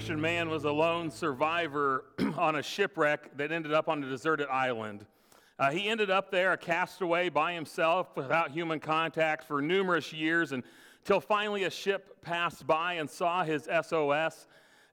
Christian 0.00 0.18
man 0.18 0.48
was 0.48 0.64
a 0.64 0.72
lone 0.72 1.10
survivor 1.10 2.06
on 2.38 2.56
a 2.56 2.62
shipwreck 2.62 3.36
that 3.36 3.52
ended 3.52 3.74
up 3.74 3.86
on 3.86 4.02
a 4.02 4.08
deserted 4.08 4.48
island. 4.48 5.04
Uh, 5.58 5.70
he 5.70 5.90
ended 5.90 6.08
up 6.08 6.30
there, 6.30 6.52
a 6.52 6.56
castaway 6.56 7.28
by 7.28 7.52
himself 7.52 8.16
without 8.16 8.50
human 8.50 8.80
contact 8.80 9.44
for 9.44 9.60
numerous 9.60 10.10
years 10.10 10.52
until 10.52 11.20
finally 11.20 11.64
a 11.64 11.70
ship 11.70 12.22
passed 12.22 12.66
by 12.66 12.94
and 12.94 13.10
saw 13.10 13.44
his 13.44 13.68
SOS 13.82 14.46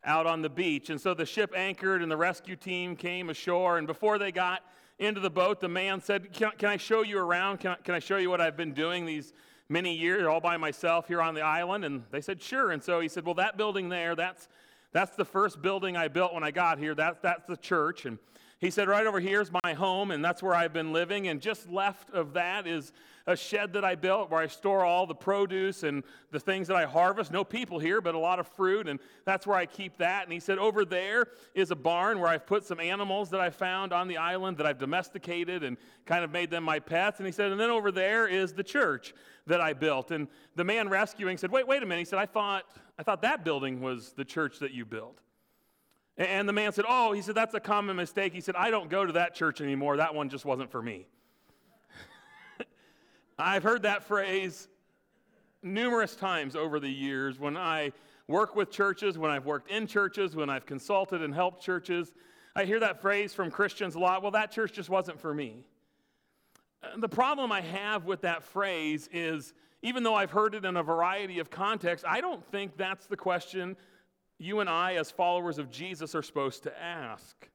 out 0.04 0.28
on 0.28 0.42
the 0.42 0.50
beach. 0.50 0.90
And 0.90 1.00
so 1.00 1.14
the 1.14 1.26
ship 1.26 1.54
anchored 1.56 2.02
and 2.02 2.12
the 2.12 2.18
rescue 2.18 2.58
team 2.58 2.94
came 2.98 3.30
ashore. 3.30 3.78
And 3.78 3.88
before 3.88 4.18
they 4.18 4.34
got 4.34 4.62
into 5.00 5.22
the 5.22 5.30
boat, 5.30 5.62
the 5.62 5.70
man 5.70 6.02
said, 6.02 6.34
Can, 6.34 6.52
can 6.58 6.68
I 6.68 6.76
show 6.76 7.04
you 7.04 7.18
around? 7.18 7.62
Can 7.62 7.72
I, 7.72 7.76
can 7.76 7.96
I 7.96 8.00
show 8.00 8.18
you 8.18 8.30
what 8.30 8.42
I've 8.42 8.58
been 8.58 8.74
doing 8.74 9.06
these 9.06 9.32
many 9.70 9.96
years 9.96 10.28
all 10.28 10.42
by 10.42 10.58
myself 10.58 11.08
here 11.08 11.22
on 11.22 11.34
the 11.34 11.44
island? 11.44 11.86
And 11.86 12.04
they 12.12 12.20
said, 12.20 12.42
Sure. 12.42 12.72
And 12.72 12.84
so 12.84 13.00
he 13.00 13.08
said, 13.08 13.24
Well, 13.24 13.36
that 13.36 13.56
building 13.56 13.88
there, 13.88 14.14
that's 14.18 14.50
that's 14.94 15.16
the 15.16 15.26
first 15.26 15.62
building 15.62 15.98
I 15.98 16.08
built 16.08 16.34
when 16.34 16.44
I 16.44 16.52
got 16.52 16.80
here. 16.80 16.96
That's, 16.96 17.20
that's 17.22 17.46
the 17.46 17.58
church. 17.58 18.06
And 18.06 18.18
he 18.60 18.72
said, 18.72 18.88
Right 18.88 19.06
over 19.06 19.20
here 19.20 19.40
is 19.40 19.52
my 19.64 19.74
home, 19.74 20.10
and 20.10 20.26
that's 20.26 20.42
where 20.42 20.56
I've 20.56 20.74
been 20.74 20.92
living. 20.92 21.28
And 21.28 21.40
just 21.40 21.70
left 21.70 22.10
of 22.10 22.34
that 22.34 22.66
is 22.66 22.92
a 23.28 23.36
shed 23.36 23.74
that 23.74 23.86
I 23.86 23.94
built 23.94 24.32
where 24.32 24.40
I 24.40 24.48
store 24.48 24.84
all 24.84 25.06
the 25.06 25.14
produce 25.14 25.84
and 25.84 26.04
the 26.32 26.40
things 26.40 26.68
that 26.70 26.76
I 26.76 26.86
harvest. 26.86 27.32
No 27.32 27.44
people 27.44 27.78
here, 27.78 28.02
but 28.02 28.16
a 28.16 28.20
lot 28.20 28.40
of 28.40 28.48
fruit, 28.48 28.88
and 28.88 29.00
that's 29.26 29.46
where 29.46 29.58
I 29.58 29.68
keep 29.68 29.98
that. 29.98 30.24
And 30.24 30.34
he 30.34 30.40
said, 30.40 30.58
Over 30.58 30.86
there 30.86 31.28
is 31.54 31.70
a 31.70 31.76
barn 31.76 32.20
where 32.20 32.30
I've 32.30 32.48
put 32.48 32.66
some 32.66 32.80
animals 32.80 33.30
that 33.30 33.42
I 33.42 33.52
found 33.52 33.94
on 33.94 34.08
the 34.08 34.18
island 34.18 34.58
that 34.58 34.66
I've 34.66 34.80
domesticated 34.80 35.64
and 35.64 35.78
kind 36.06 36.24
of 36.24 36.32
made 36.32 36.50
them 36.50 36.64
my 36.64 36.80
pets. 36.80 37.20
And 37.20 37.28
he 37.28 37.32
said, 37.32 37.52
And 37.52 37.60
then 37.60 37.70
over 37.70 37.92
there 37.92 38.28
is 38.28 38.54
the 38.54 38.64
church 38.64 39.14
that 39.46 39.62
I 39.62 39.74
built. 39.74 40.10
And 40.10 40.28
the 40.56 40.64
man 40.64 40.90
rescuing 40.90 41.38
said, 41.38 41.52
Wait, 41.52 41.68
wait 41.68 41.84
a 41.84 41.86
minute. 41.86 42.00
He 42.00 42.06
said, 42.06 42.18
I 42.18 42.26
thought, 42.26 42.64
I 42.98 43.04
thought 43.04 43.22
that 43.22 43.46
building 43.46 43.82
was 43.82 44.14
the 44.14 44.26
church 44.26 44.58
that 44.60 44.72
you 44.72 44.84
built. 44.84 45.20
And 46.18 46.50
the 46.50 46.54
man 46.54 46.72
said, 46.72 46.86
Oh, 46.88 47.12
he 47.12 47.22
said, 47.22 47.36
that's 47.36 47.54
a 47.54 47.60
common 47.60 47.96
mistake. 47.96 48.34
He 48.34 48.42
said, 48.42 48.56
I 48.56 48.72
don't 48.72 48.90
go 48.90 49.06
to 49.06 49.14
that 49.14 49.36
church 49.36 49.62
anymore. 49.62 49.98
That 49.98 50.16
one 50.16 50.30
just 50.30 50.46
wasn't 50.46 50.72
for 50.72 50.82
me. 50.82 51.06
I've 53.40 53.64
heard 53.64 53.84
that 53.84 54.04
phrase 54.04 54.68
numerous 55.62 56.16
times 56.16 56.56
over 56.56 56.80
the 56.80 56.90
years 56.90 57.40
when 57.40 57.56
I 57.56 57.92
work 58.28 58.56
with 58.56 58.72
churches, 58.72 59.18
when 59.18 59.30
I've 59.32 59.46
worked 59.46 59.70
in 59.70 59.86
churches, 59.86 60.36
when 60.36 60.50
I've 60.50 60.66
consulted 60.66 61.22
and 61.22 61.34
helped 61.34 61.62
churches. 61.62 62.14
I 62.56 62.66
hear 62.66 62.80
that 62.80 63.02
phrase 63.02 63.34
from 63.34 63.52
Christians 63.52 63.94
a 63.94 64.00
lot 64.00 64.24
well, 64.24 64.32
that 64.32 64.52
church 64.52 64.74
just 64.74 64.90
wasn't 64.90 65.20
for 65.20 65.34
me. 65.34 65.66
Uh, 66.82 66.98
the 66.98 67.10
problem 67.10 67.52
I 67.52 67.62
have 67.62 68.06
with 68.06 68.22
that 68.22 68.44
phrase 68.44 69.08
is 69.14 69.54
even 69.84 70.02
though 70.02 70.16
I've 70.16 70.32
heard 70.32 70.56
it 70.56 70.66
in 70.66 70.76
a 70.76 70.84
variety 70.84 71.38
of 71.38 71.52
contexts, 71.52 72.06
I 72.08 72.22
don't 72.22 72.44
think 72.52 72.76
that's 72.76 73.06
the 73.06 73.18
question 73.18 73.78
you 74.40 74.60
and 74.60 74.70
I, 74.70 74.96
as 74.96 75.12
followers 75.12 75.58
of 75.58 75.72
Jesus, 75.72 76.16
are 76.16 76.22
supposed 76.22 76.64
to 76.64 76.82
ask. 76.82 77.50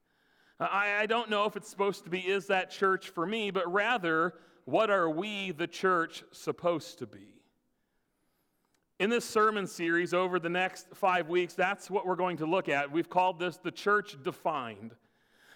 I, 0.59 1.00
I 1.00 1.06
don't 1.06 1.31
know 1.31 1.44
if 1.44 1.56
it's 1.56 1.69
supposed 1.69 2.04
to 2.04 2.10
be, 2.10 2.20
is 2.20 2.47
that 2.47 2.70
church 2.70 3.09
for 3.10 3.26
me, 3.26 3.50
but 3.50 3.70
rather, 3.72 4.34
what 4.65 4.91
are 4.91 5.10
we, 5.10 5.53
the 5.53 5.66
church, 5.66 6.25
supposed 6.32 6.98
to 6.98 7.06
be? 7.06 7.28
In 8.98 9.10
this 9.10 9.25
sermon 9.25 9.66
series 9.66 10.15
over 10.15 10.38
the 10.38 10.48
next 10.48 10.87
five 10.94 11.28
weeks, 11.28 11.54
that's 11.54 11.91
what 11.91 12.06
we're 12.06 12.16
going 12.16 12.37
to 12.37 12.47
look 12.47 12.69
at. 12.69 12.92
We've 12.92 13.10
called 13.10 13.38
this 13.38 13.56
the 13.56 13.72
church 13.72 14.16
defined. 14.22 14.94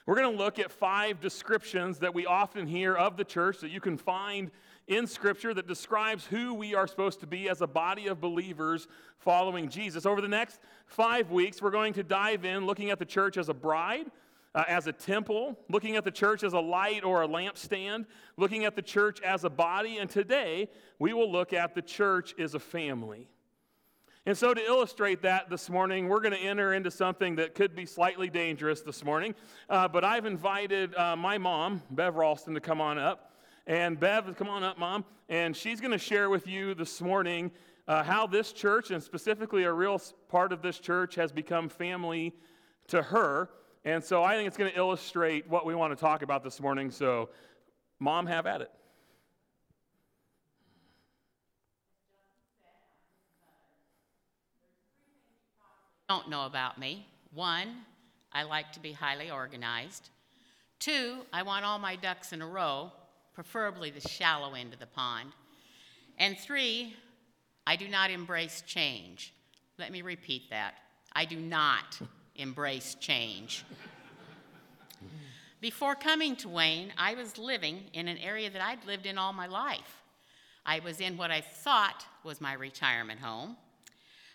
We're 0.06 0.16
going 0.16 0.36
to 0.36 0.42
look 0.42 0.58
at 0.58 0.70
five 0.70 1.20
descriptions 1.20 1.98
that 1.98 2.14
we 2.14 2.26
often 2.26 2.66
hear 2.66 2.94
of 2.94 3.16
the 3.16 3.24
church 3.24 3.58
that 3.60 3.70
you 3.70 3.80
can 3.80 3.96
find 3.96 4.50
in 4.86 5.06
Scripture 5.06 5.52
that 5.54 5.66
describes 5.66 6.26
who 6.26 6.54
we 6.54 6.74
are 6.74 6.86
supposed 6.86 7.20
to 7.20 7.26
be 7.26 7.48
as 7.48 7.60
a 7.60 7.66
body 7.66 8.06
of 8.06 8.20
believers 8.20 8.86
following 9.18 9.68
Jesus. 9.68 10.06
Over 10.06 10.20
the 10.20 10.28
next 10.28 10.60
five 10.86 11.30
weeks, 11.30 11.60
we're 11.60 11.70
going 11.70 11.92
to 11.94 12.02
dive 12.02 12.44
in 12.44 12.66
looking 12.66 12.90
at 12.90 12.98
the 12.98 13.04
church 13.04 13.36
as 13.36 13.48
a 13.48 13.54
bride. 13.54 14.06
Uh, 14.54 14.64
as 14.68 14.86
a 14.86 14.92
temple, 14.92 15.54
looking 15.68 15.96
at 15.96 16.04
the 16.04 16.10
church 16.10 16.42
as 16.42 16.54
a 16.54 16.58
light 16.58 17.04
or 17.04 17.22
a 17.22 17.28
lampstand, 17.28 18.06
looking 18.38 18.64
at 18.64 18.74
the 18.74 18.80
church 18.80 19.20
as 19.20 19.44
a 19.44 19.50
body, 19.50 19.98
and 19.98 20.08
today 20.08 20.66
we 20.98 21.12
will 21.12 21.30
look 21.30 21.52
at 21.52 21.74
the 21.74 21.82
church 21.82 22.34
as 22.38 22.54
a 22.54 22.58
family. 22.58 23.28
And 24.24 24.36
so, 24.36 24.54
to 24.54 24.60
illustrate 24.64 25.20
that 25.22 25.50
this 25.50 25.68
morning, 25.68 26.08
we're 26.08 26.20
going 26.20 26.32
to 26.32 26.40
enter 26.40 26.72
into 26.72 26.90
something 26.90 27.36
that 27.36 27.54
could 27.54 27.76
be 27.76 27.84
slightly 27.84 28.30
dangerous 28.30 28.80
this 28.80 29.04
morning. 29.04 29.34
Uh, 29.68 29.88
but 29.88 30.04
I've 30.04 30.24
invited 30.24 30.94
uh, 30.94 31.16
my 31.16 31.36
mom, 31.36 31.82
Bev 31.90 32.16
Ralston, 32.16 32.54
to 32.54 32.60
come 32.60 32.80
on 32.80 32.98
up. 32.98 33.35
And 33.66 33.98
Bev, 33.98 34.36
come 34.36 34.48
on 34.48 34.62
up, 34.62 34.78
Mom. 34.78 35.04
And 35.28 35.56
she's 35.56 35.80
going 35.80 35.90
to 35.90 35.98
share 35.98 36.30
with 36.30 36.46
you 36.46 36.72
this 36.74 37.00
morning 37.00 37.50
uh, 37.88 38.04
how 38.04 38.26
this 38.26 38.52
church, 38.52 38.92
and 38.92 39.02
specifically 39.02 39.64
a 39.64 39.72
real 39.72 40.00
part 40.28 40.52
of 40.52 40.62
this 40.62 40.78
church, 40.78 41.16
has 41.16 41.32
become 41.32 41.68
family 41.68 42.32
to 42.88 43.02
her. 43.02 43.50
And 43.84 44.02
so 44.02 44.22
I 44.22 44.36
think 44.36 44.46
it's 44.46 44.56
going 44.56 44.70
to 44.70 44.78
illustrate 44.78 45.48
what 45.48 45.66
we 45.66 45.74
want 45.74 45.96
to 45.96 46.00
talk 46.00 46.22
about 46.22 46.44
this 46.44 46.60
morning. 46.60 46.92
So, 46.92 47.28
Mom, 47.98 48.26
have 48.26 48.46
at 48.46 48.60
it. 48.60 48.70
Don't 56.08 56.30
know 56.30 56.46
about 56.46 56.78
me. 56.78 57.04
One, 57.34 57.78
I 58.32 58.44
like 58.44 58.70
to 58.72 58.80
be 58.80 58.92
highly 58.92 59.28
organized. 59.28 60.10
Two, 60.78 61.16
I 61.32 61.42
want 61.42 61.64
all 61.64 61.80
my 61.80 61.96
ducks 61.96 62.32
in 62.32 62.42
a 62.42 62.46
row 62.46 62.92
preferably 63.36 63.90
the 63.90 64.00
shallow 64.00 64.54
end 64.54 64.72
of 64.72 64.80
the 64.80 64.86
pond. 64.86 65.30
And 66.18 66.38
three, 66.38 66.96
I 67.66 67.76
do 67.76 67.86
not 67.86 68.10
embrace 68.10 68.62
change. 68.66 69.34
Let 69.78 69.92
me 69.92 70.00
repeat 70.00 70.48
that. 70.48 70.76
I 71.12 71.26
do 71.26 71.36
not 71.36 72.00
embrace 72.34 72.96
change. 72.98 73.66
Before 75.60 75.94
coming 75.94 76.34
to 76.36 76.48
Wayne, 76.48 76.94
I 76.96 77.14
was 77.14 77.36
living 77.36 77.84
in 77.92 78.08
an 78.08 78.16
area 78.18 78.48
that 78.48 78.62
I'd 78.62 78.86
lived 78.86 79.04
in 79.04 79.18
all 79.18 79.34
my 79.34 79.46
life. 79.46 80.02
I 80.64 80.80
was 80.80 81.00
in 81.02 81.18
what 81.18 81.30
I 81.30 81.42
thought 81.42 82.06
was 82.24 82.40
my 82.40 82.54
retirement 82.54 83.20
home. 83.20 83.58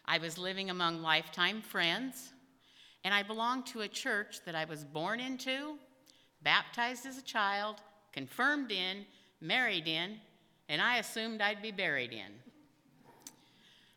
I 0.06 0.20
was 0.20 0.38
living 0.38 0.70
among 0.70 1.02
lifetime 1.02 1.64
friends, 1.64 2.34
and 3.04 3.16
I 3.16 3.24
belonged 3.24 3.66
to 3.68 3.82
a 3.82 3.88
church 3.88 4.42
that 4.46 4.54
I 4.54 4.66
was 4.66 4.84
born 4.84 5.20
into, 5.20 5.78
baptized 6.44 7.08
as 7.08 7.18
a 7.18 7.24
child, 7.24 7.78
confirmed 8.12 8.72
in, 8.72 9.06
married 9.40 9.88
in, 9.88 10.18
and 10.70 10.82
I 10.82 10.98
assumed 10.98 11.42
I'd 11.42 11.62
be 11.62 11.72
buried 11.72 12.12
in. 12.12 12.32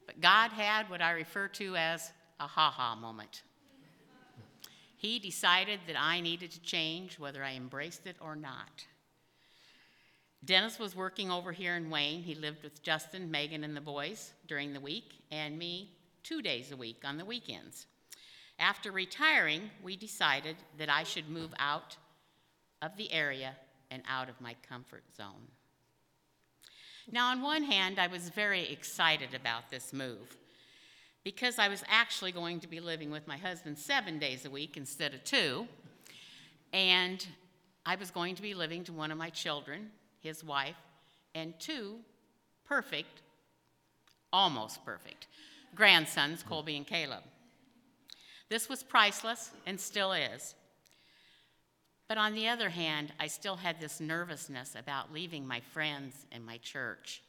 But 0.06 0.20
God 0.20 0.50
had 0.50 0.90
what 0.90 1.00
I 1.00 1.12
refer 1.12 1.48
to 1.48 1.76
as 1.76 2.12
a 2.40 2.46
ha 2.46 2.70
ha 2.70 2.94
moment. 2.94 3.42
He 4.96 5.18
decided 5.18 5.80
that 5.86 6.00
I 6.00 6.20
needed 6.20 6.50
to 6.52 6.60
change 6.62 7.18
whether 7.18 7.44
I 7.44 7.54
embraced 7.54 8.06
it 8.06 8.16
or 8.20 8.34
not. 8.36 8.86
Dennis 10.44 10.78
was 10.78 10.96
working 10.96 11.30
over 11.30 11.52
here 11.52 11.76
in 11.76 11.90
Wayne. 11.90 12.22
He 12.22 12.34
lived 12.34 12.62
with 12.62 12.82
Justin, 12.82 13.30
Megan, 13.30 13.64
and 13.64 13.76
the 13.76 13.80
boys 13.80 14.32
during 14.46 14.72
the 14.72 14.80
week, 14.80 15.22
and 15.30 15.58
me 15.58 15.90
two 16.22 16.42
days 16.42 16.70
a 16.70 16.76
week 16.76 17.02
on 17.04 17.16
the 17.16 17.24
weekends. 17.24 17.86
After 18.58 18.92
retiring, 18.92 19.70
we 19.82 19.96
decided 19.96 20.56
that 20.78 20.90
I 20.90 21.02
should 21.02 21.28
move 21.28 21.54
out 21.58 21.96
of 22.82 22.96
the 22.96 23.10
area 23.12 23.56
and 23.94 24.02
out 24.08 24.28
of 24.28 24.40
my 24.40 24.54
comfort 24.68 25.04
zone. 25.16 25.48
Now, 27.10 27.30
on 27.30 27.40
one 27.40 27.62
hand, 27.62 27.98
I 27.98 28.08
was 28.08 28.28
very 28.28 28.70
excited 28.70 29.34
about 29.34 29.70
this 29.70 29.92
move 29.92 30.36
because 31.22 31.58
I 31.58 31.68
was 31.68 31.84
actually 31.88 32.32
going 32.32 32.60
to 32.60 32.68
be 32.68 32.80
living 32.80 33.10
with 33.10 33.28
my 33.28 33.36
husband 33.36 33.78
seven 33.78 34.18
days 34.18 34.44
a 34.44 34.50
week 34.50 34.76
instead 34.76 35.14
of 35.14 35.22
two, 35.24 35.66
and 36.72 37.26
I 37.86 37.94
was 37.96 38.10
going 38.10 38.34
to 38.34 38.42
be 38.42 38.52
living 38.52 38.84
to 38.84 38.92
one 38.92 39.10
of 39.10 39.16
my 39.16 39.30
children, 39.30 39.90
his 40.20 40.42
wife, 40.42 40.76
and 41.34 41.54
two 41.58 41.96
perfect, 42.66 43.22
almost 44.32 44.84
perfect, 44.84 45.28
grandsons, 45.74 46.42
Colby 46.42 46.76
and 46.76 46.86
Caleb. 46.86 47.22
This 48.48 48.68
was 48.68 48.82
priceless 48.82 49.50
and 49.66 49.78
still 49.78 50.12
is. 50.12 50.54
But 52.08 52.18
on 52.18 52.34
the 52.34 52.48
other 52.48 52.68
hand, 52.68 53.12
I 53.18 53.26
still 53.26 53.56
had 53.56 53.80
this 53.80 54.00
nervousness 54.00 54.74
about 54.74 55.12
leaving 55.12 55.46
my 55.46 55.60
friends 55.60 56.26
and 56.30 56.44
my 56.44 56.58
church. 56.58 57.22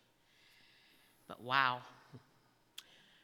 But 1.28 1.42
wow, 1.42 1.80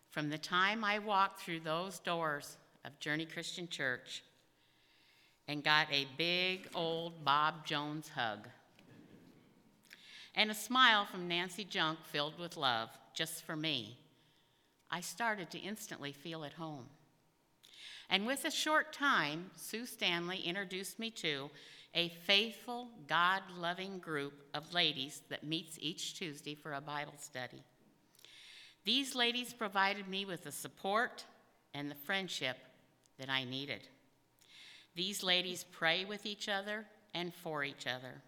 from 0.09 0.29
the 0.29 0.37
time 0.37 0.83
I 0.83 0.99
walked 0.99 1.41
through 1.41 1.59
those 1.61 1.99
doors 1.99 2.57
of 2.85 2.99
Journey 2.99 3.25
Christian 3.25 3.67
Church 3.67 4.23
and 5.47 5.63
got 5.63 5.87
a 5.91 6.07
big 6.17 6.69
old 6.73 7.23
Bob 7.25 7.65
Jones 7.65 8.09
hug 8.09 8.47
and 10.35 10.49
a 10.49 10.55
smile 10.55 11.05
from 11.05 11.27
Nancy 11.27 11.63
Junk 11.63 11.99
filled 12.05 12.39
with 12.39 12.57
love 12.57 12.89
just 13.13 13.43
for 13.43 13.55
me, 13.55 13.97
I 14.89 15.01
started 15.01 15.49
to 15.51 15.59
instantly 15.59 16.11
feel 16.11 16.43
at 16.43 16.53
home. 16.53 16.85
And 18.11 18.27
with 18.27 18.43
a 18.43 18.51
short 18.51 18.91
time, 18.91 19.51
Sue 19.55 19.85
Stanley 19.85 20.41
introduced 20.41 20.99
me 20.99 21.11
to 21.11 21.49
a 21.95 22.09
faithful, 22.09 22.89
God 23.07 23.41
loving 23.57 23.99
group 23.99 24.33
of 24.53 24.73
ladies 24.73 25.21
that 25.29 25.45
meets 25.45 25.77
each 25.79 26.15
Tuesday 26.15 26.53
for 26.53 26.73
a 26.73 26.81
Bible 26.81 27.13
study. 27.17 27.63
These 28.83 29.15
ladies 29.15 29.53
provided 29.53 30.09
me 30.09 30.25
with 30.25 30.43
the 30.43 30.51
support 30.51 31.23
and 31.73 31.89
the 31.89 31.95
friendship 31.95 32.57
that 33.17 33.29
I 33.29 33.45
needed. 33.45 33.87
These 34.93 35.23
ladies 35.23 35.65
pray 35.71 36.03
with 36.03 36.25
each 36.25 36.49
other 36.49 36.85
and 37.13 37.33
for 37.33 37.63
each 37.63 37.87
other. 37.87 38.21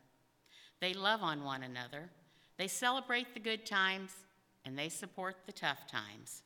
They 0.79 0.93
love 0.93 1.21
on 1.21 1.43
one 1.43 1.63
another. 1.63 2.09
They 2.57 2.67
celebrate 2.67 3.33
the 3.33 3.39
good 3.41 3.65
times 3.65 4.11
and 4.63 4.79
they 4.79 4.87
support 4.87 5.35
the 5.45 5.51
tough 5.51 5.87
times. 5.87 6.41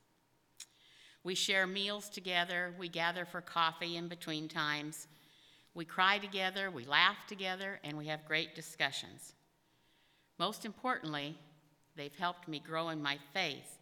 We 1.24 1.36
share 1.36 1.68
meals 1.68 2.10
together. 2.10 2.74
We 2.78 2.90
gather 2.90 3.26
for 3.26 3.42
coffee 3.42 3.98
in 3.98 4.08
between 4.08 4.48
times. 4.48 5.08
We 5.78 5.86
cry 5.86 6.18
together, 6.18 6.72
we 6.72 6.86
laugh 6.86 7.28
together, 7.28 7.80
and 7.84 7.96
we 8.00 8.08
have 8.08 8.26
great 8.26 8.56
discussions. 8.56 9.34
Most 10.40 10.66
importantly, 10.66 11.38
they've 11.96 12.16
helped 12.16 12.48
me 12.48 12.60
grow 12.60 12.90
in 12.90 13.00
my 13.00 13.20
faith 13.32 13.78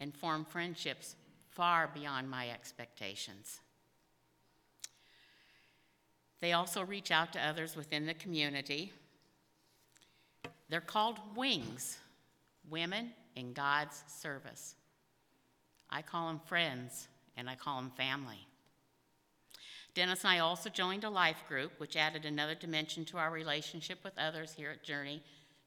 and 0.00 0.12
form 0.12 0.44
friendships 0.44 1.14
far 1.52 1.88
beyond 1.94 2.28
my 2.28 2.50
expectations. 2.50 3.60
They 6.40 6.54
also 6.54 6.84
reach 6.84 7.12
out 7.12 7.32
to 7.34 7.40
others 7.40 7.76
within 7.76 8.04
the 8.04 8.14
community. 8.14 8.92
They're 10.68 10.80
called 10.80 11.18
wings, 11.36 11.98
women 12.68 13.12
in 13.36 13.52
God's 13.52 14.02
service. 14.08 14.74
I 15.92 16.00
call 16.00 16.28
them 16.28 16.40
friends, 16.46 17.08
and 17.36 17.50
I 17.50 17.54
call 17.54 17.76
them 17.76 17.92
family. 17.96 18.46
Dennis 19.94 20.24
and 20.24 20.32
I 20.32 20.38
also 20.38 20.70
joined 20.70 21.04
a 21.04 21.10
life 21.10 21.44
group, 21.48 21.72
which 21.76 21.96
added 21.96 22.24
another 22.24 22.54
dimension 22.54 23.04
to 23.06 23.18
our 23.18 23.30
relationship 23.30 23.98
with 24.02 24.18
others 24.18 24.54
here 24.54 24.70
at 24.70 24.82
Journey 24.82 25.22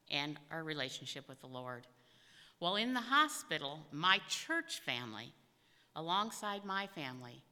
and 0.10 0.40
our 0.52 0.64
relationship 0.64 1.30
with 1.30 1.40
the 1.42 1.48
Lord. 1.48 1.86
While 2.58 2.76
in 2.78 2.96
the 2.96 3.02
hospital, 3.02 3.80
my 3.92 4.20
church 4.28 4.80
family, 4.80 5.32
alongside 5.96 6.66
my 6.66 6.88
family, 6.88 7.44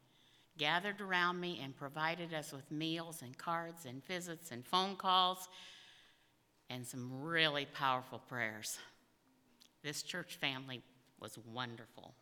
gathered 0.58 1.00
around 1.00 1.40
me 1.40 1.60
and 1.62 1.76
provided 1.76 2.34
us 2.34 2.52
with 2.52 2.70
meals 2.72 3.22
and 3.22 3.38
cards 3.38 3.86
and 3.86 4.04
visits 4.04 4.50
and 4.50 4.66
phone 4.66 4.96
calls 4.96 5.48
and 6.70 6.84
some 6.84 7.22
really 7.22 7.66
powerful 7.66 8.18
prayers. 8.18 8.78
This 9.84 10.02
church 10.02 10.36
family 10.40 10.82
was 11.20 11.38
wonderful. 11.52 12.14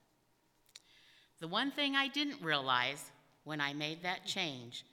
The 1.43 1.49
one 1.49 1.73
thing 1.73 1.97
I 1.97 2.07
didn't 2.07 2.41
realize 2.41 3.11
when 3.43 3.61
I 3.61 3.73
made 3.73 4.05
that 4.05 4.25
change 4.25 4.85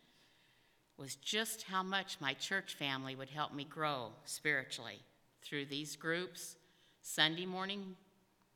was 0.97 1.13
just 1.13 1.61
how 1.61 1.83
much 1.83 2.17
my 2.19 2.33
church 2.33 2.73
family 2.73 3.13
would 3.13 3.29
help 3.29 3.53
me 3.53 3.65
grow 3.65 4.07
spiritually 4.25 4.97
through 5.43 5.65
these 5.65 5.95
groups, 5.95 6.55
Sunday 7.03 7.45
morning 7.45 7.95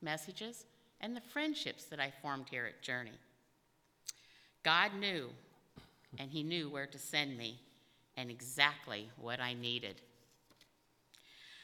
messages, 0.02 0.64
and 1.00 1.14
the 1.14 1.20
friendships 1.20 1.84
that 1.84 2.00
I 2.00 2.12
formed 2.20 2.46
here 2.50 2.66
at 2.66 2.82
Journey. 2.82 3.16
God 4.64 4.90
knew, 4.98 5.28
and 6.18 6.32
He 6.32 6.42
knew 6.42 6.68
where 6.68 6.88
to 6.88 6.98
send 6.98 7.38
me 7.38 7.60
and 8.16 8.28
exactly 8.28 9.08
what 9.20 9.38
I 9.38 9.54
needed. 9.54 10.00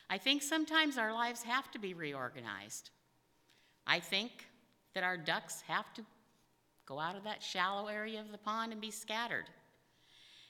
I 0.09 0.19
think 0.19 0.43
sometimes 0.43 0.97
our 0.97 1.13
lives 1.13 1.43
have 1.43 1.73
to 1.73 1.81
be 1.81 1.93
reorganized. 1.93 2.91
I 3.85 3.99
think 3.99 4.47
that 4.95 5.03
our 5.03 5.17
ducks 5.17 5.65
have 5.67 5.93
to 5.95 6.05
go 6.91 6.99
out 6.99 7.17
of 7.17 7.23
that 7.23 7.41
shallow 7.41 7.87
area 7.87 8.21
of 8.21 8.33
the 8.33 8.39
pond 8.39 8.73
and 8.73 8.81
be 8.81 8.91
scattered. 8.91 9.45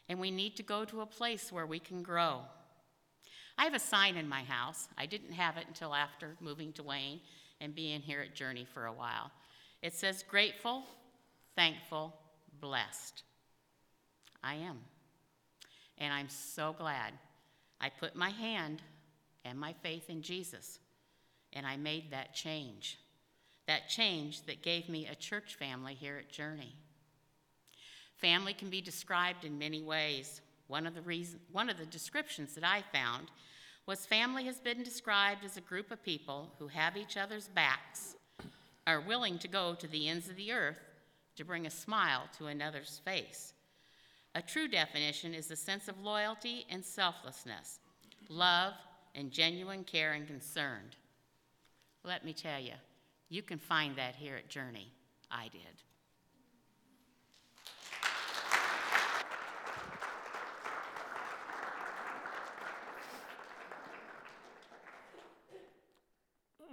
And 0.09 0.19
we 0.19 0.31
need 0.31 0.57
to 0.57 0.63
go 0.63 0.87
to 0.87 1.03
a 1.03 1.07
place 1.07 1.53
where 1.53 1.67
we 1.67 1.79
can 1.79 2.03
grow. 2.03 2.41
I 3.59 3.65
have 3.65 3.75
a 3.75 3.79
sign 3.79 4.17
in 4.17 4.27
my 4.27 4.43
house. 4.45 4.89
I 4.97 5.05
didn't 5.05 5.33
have 5.33 5.59
it 5.59 5.67
until 5.69 5.95
after 5.95 6.37
moving 6.41 6.73
to 6.73 6.83
Wayne 6.83 7.21
and 7.61 7.75
being 7.75 8.01
here 8.01 8.23
at 8.23 8.35
Journey 8.35 8.67
for 8.73 8.87
a 8.87 8.93
while. 8.93 9.31
It 9.83 9.93
says, 9.93 10.25
Grateful, 10.27 10.85
thankful, 11.57 12.15
blessed. 12.59 13.23
I 14.43 14.55
am. 14.55 14.79
And 15.99 16.11
I'm 16.11 16.31
so 16.31 16.75
glad 16.77 17.13
I 17.83 17.91
put 17.91 18.17
my 18.17 18.31
hand 18.31 18.81
and 19.45 19.59
my 19.59 19.75
faith 19.83 20.09
in 20.09 20.23
Jesus, 20.23 20.79
and 21.53 21.67
I 21.67 21.77
made 21.77 22.11
that 22.13 22.35
change 22.35 22.97
that 23.71 23.89
change 23.89 24.43
that 24.47 24.63
gave 24.63 24.89
me 24.89 25.07
a 25.07 25.15
church 25.15 25.55
family 25.55 25.95
here 25.95 26.17
at 26.17 26.29
Journey. 26.29 26.75
Family 28.17 28.53
can 28.53 28.69
be 28.69 28.81
described 28.81 29.45
in 29.45 29.61
many 29.61 29.81
ways. 29.81 30.41
One 30.67 30.89
of 30.89 30.95
the, 30.97 31.03
reason, 31.03 31.39
one 31.53 31.71
of 31.71 31.79
the 31.79 31.87
descriptions 31.87 32.57
that 32.57 32.65
I 32.65 32.83
found 32.93 33.29
was 33.87 34.05
family 34.05 34.45
has 34.47 34.59
been 34.59 34.83
described 34.83 35.45
as 35.45 35.57
a 35.57 35.61
group 35.61 35.93
of 35.93 36.03
people 36.03 36.51
who 36.59 36.67
have 36.67 36.97
each 36.97 37.17
other's 37.17 37.47
backs, 37.47 38.17
are 38.89 39.01
willing 39.01 39.39
to 39.39 39.47
go 39.47 39.75
to 39.75 39.87
the 39.87 40.09
ends 40.09 40.29
of 40.29 40.35
the 40.35 40.51
earth 40.51 40.81
to 41.37 41.45
bring 41.45 41.65
a 41.65 41.71
smile 41.71 42.25
to 42.39 42.47
another's 42.47 43.01
face. 43.05 43.53
A 44.35 44.43
true 44.43 44.67
definition 44.67 45.33
is 45.33 45.49
a 45.53 45.57
sense 45.57 45.87
of 45.87 46.03
loyalty 46.03 46.67
and 46.71 46.85
selflessness, 46.85 47.79
love 48.29 48.73
and 49.15 49.31
genuine 49.31 49.85
care 49.85 50.15
and 50.15 50.27
concern. 50.27 50.81
Let 52.03 52.25
me 52.25 52.33
tell 52.33 52.59
you, 52.59 52.73
you 53.31 53.43
can 53.43 53.59
find 53.59 53.97
that 53.97 54.17
here 54.17 54.37
at 54.37 54.49
Journey. 54.49 54.93
I 55.31 55.49
did. 55.49 55.63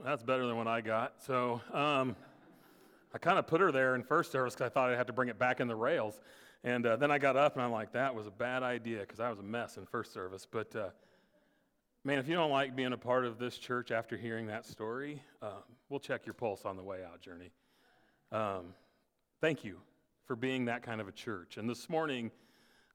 That's 0.04 0.24
better 0.24 0.48
than 0.48 0.58
what 0.58 0.68
I 0.68 0.82
got. 0.82 1.22
So 1.22 1.62
um, 1.74 2.16
I 3.14 3.18
kind 3.20 3.38
of 3.38 3.46
put 3.46 3.62
her 3.62 3.72
there 3.72 3.94
in 3.94 4.04
first 4.04 4.32
service 4.32 4.56
because 4.56 4.66
I 4.66 4.70
thought 4.70 4.90
I'd 4.90 4.98
have 4.98 5.08
to 5.08 5.14
bring 5.14 5.30
it 5.30 5.38
back 5.38 5.60
in 5.60 5.68
the 5.68 5.76
rails. 5.76 6.22
And 6.64 6.86
uh, 6.86 6.96
then 6.96 7.12
I 7.12 7.20
got 7.20 7.36
up 7.36 7.56
and 7.56 7.62
I'm 7.62 7.72
like, 7.72 7.92
that 7.92 8.16
was 8.16 8.26
a 8.26 8.32
bad 8.32 8.64
idea 8.64 9.02
because 9.02 9.20
I 9.20 9.30
was 9.30 9.40
a 9.40 9.44
mess 9.44 9.78
in 9.78 9.86
first 9.86 10.14
service. 10.14 10.48
But 10.50 10.76
uh, 10.76 10.90
Man, 12.08 12.20
if 12.20 12.30
you 12.30 12.36
don't 12.36 12.52
like 12.52 12.74
being 12.74 12.94
a 12.94 12.98
part 12.98 13.26
of 13.26 13.38
this 13.38 13.58
church 13.58 13.92
after 13.92 14.16
hearing 14.16 14.48
that 14.48 14.66
story, 14.66 15.22
um, 15.42 15.50
we'll 15.90 16.00
check 16.00 16.26
your 16.26 16.36
pulse 16.36 16.64
on 16.64 16.78
the 16.78 16.82
way 16.82 17.04
out, 17.04 17.20
Journey. 17.20 17.52
Um, 18.32 18.68
thank 19.42 19.66
you 19.66 19.76
for 20.24 20.38
being 20.38 20.64
that 20.66 20.84
kind 20.84 21.02
of 21.02 21.10
a 21.10 21.12
church. 21.12 21.58
And 21.58 21.70
this 21.70 21.90
morning, 21.90 22.32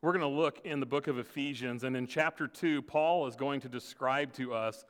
we're 0.00 0.12
going 0.12 0.23
to 0.23 0.28
look 0.28 0.62
in 0.64 0.81
the 0.81 0.87
book 0.87 1.09
of 1.09 1.19
Ephesians, 1.19 1.85
and 1.85 1.95
in 1.95 2.07
chapter 2.07 2.49
2, 2.49 2.81
Paul 2.81 3.26
is 3.26 3.37
going 3.37 3.61
to 3.61 3.69
describe 3.69 4.33
to 4.37 4.54
us 4.54 4.83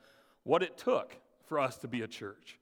what 0.43 0.63
it 0.63 0.77
took 0.77 1.17
for 1.49 1.59
us 1.59 1.75
to 1.79 1.89
be 1.89 2.01
a 2.01 2.07
church. 2.07 2.57